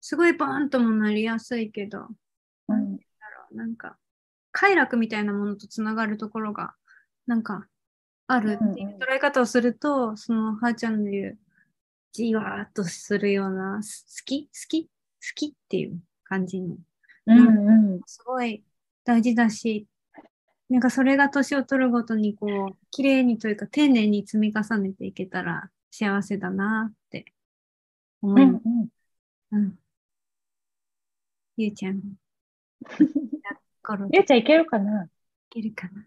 [0.00, 2.08] すごいバーンともなりやすいけど、
[2.68, 3.96] うん、だろうなんか、
[4.52, 6.74] 快楽みたいなものとつながるところが、
[7.26, 7.66] なんか、
[8.26, 11.38] あるっていう捉え方をすると、その、はーちゃんの言う、
[12.12, 14.46] じわーっとするような、す好き？
[14.46, 14.84] 好き？
[14.84, 14.90] 好
[15.34, 16.76] きっていう感じの、
[17.26, 17.38] うん
[17.92, 18.00] うん。
[18.06, 18.62] すごい
[19.04, 19.86] 大事だし、
[20.68, 27.32] なんかそれが年を取るごとにこう、綺麗にというか丁寧に積み重ねていけたら幸せだなって
[28.22, 28.62] 思います。
[28.64, 28.88] うん
[29.52, 29.64] うん。
[29.64, 29.78] うん。
[31.56, 32.00] ゆうちゃん。
[34.12, 35.04] ゆうちゃんいけるかな？
[35.04, 35.08] い
[35.50, 36.06] けるかな？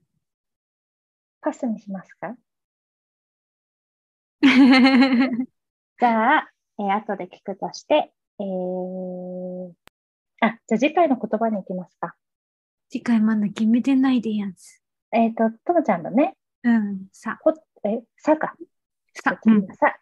[1.41, 2.35] パスにしますか？
[4.41, 9.71] じゃあ、えー後で聞くとして、えー、
[10.41, 12.15] あ、じゃあ次回の言葉に行きますか。
[12.89, 14.83] 次回まだ決めてないでやんす。
[15.11, 17.53] えっ、と、ともちゃんのね、うん、さ、ほ
[17.83, 18.55] え、さか。
[19.13, 19.99] さ、うん次の、さ。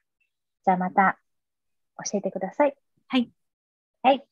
[0.65, 1.19] じゃあまた
[2.11, 2.75] 教えてください。
[3.07, 3.31] はい。
[4.03, 4.19] はい。
[4.19, 4.23] じ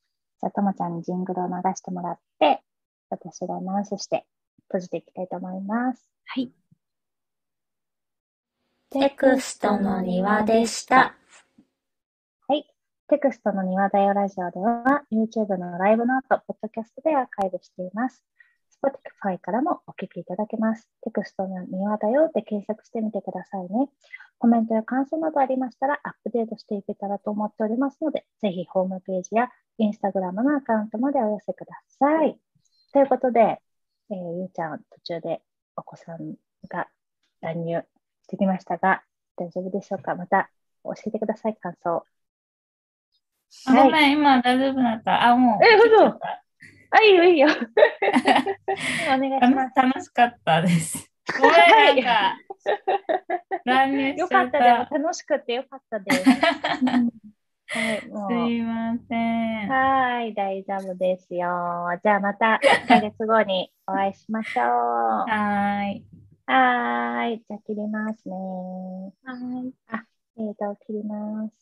[0.43, 2.61] ゃあ、ともちゃんにジングルを流してもらって、
[3.09, 4.25] 私がアナウンスして
[4.67, 6.09] 閉じていきたいと思います。
[6.25, 6.51] はい。
[8.89, 11.17] テクストの庭でした。
[13.09, 18.21] テクストの庭だよラジオでは YouTube のライブの後、ポッドキャストでアーカイブしています。
[18.84, 20.88] Spotify からもお聞きいただけます。
[21.01, 23.89] テクストの庭だよって検索してみてくださいね。
[24.38, 29.49] コメントや感想などありましたらアップデートしていけたらと思っておりますので、ぜひホームページや
[29.80, 32.39] Instagram のアカウントまでお寄せください。
[32.93, 33.61] ということで、
[34.11, 35.41] えーゆうちゃん途中で
[35.75, 36.36] お子さん
[36.69, 36.88] が
[37.41, 37.84] 乱入
[38.23, 39.01] してきましたが、
[39.36, 40.15] 大丈夫でしょうか？
[40.15, 40.49] また
[40.84, 42.05] 教えてください、感想。
[43.65, 45.30] あごめん、今大丈夫だった。
[45.30, 45.65] あ、もう。
[45.65, 46.19] え嘘
[46.92, 47.48] あ、いいよ、いいよ。
[49.06, 49.76] お願いします。
[49.76, 51.12] 楽楽しかったです。
[51.38, 52.42] ごめん、はいなんか、
[53.66, 54.30] 乱入しよ。
[54.30, 54.88] かったです。
[54.90, 56.38] 楽しくてよかったです。
[57.70, 58.50] はい、もすう。
[58.50, 59.16] いませ
[59.68, 59.68] ん。
[59.70, 61.48] はい、大丈夫ですよ。
[62.04, 64.66] じゃあまた1ヶ月後にお会いしましょう。
[65.30, 66.06] はい。
[66.48, 68.36] ーい、じゃあ切りますね。
[69.26, 69.74] はい。
[70.38, 71.54] えーと、切ります。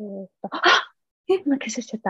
[0.00, 0.62] えーと、あ
[1.28, 2.04] え、今消しちゃった。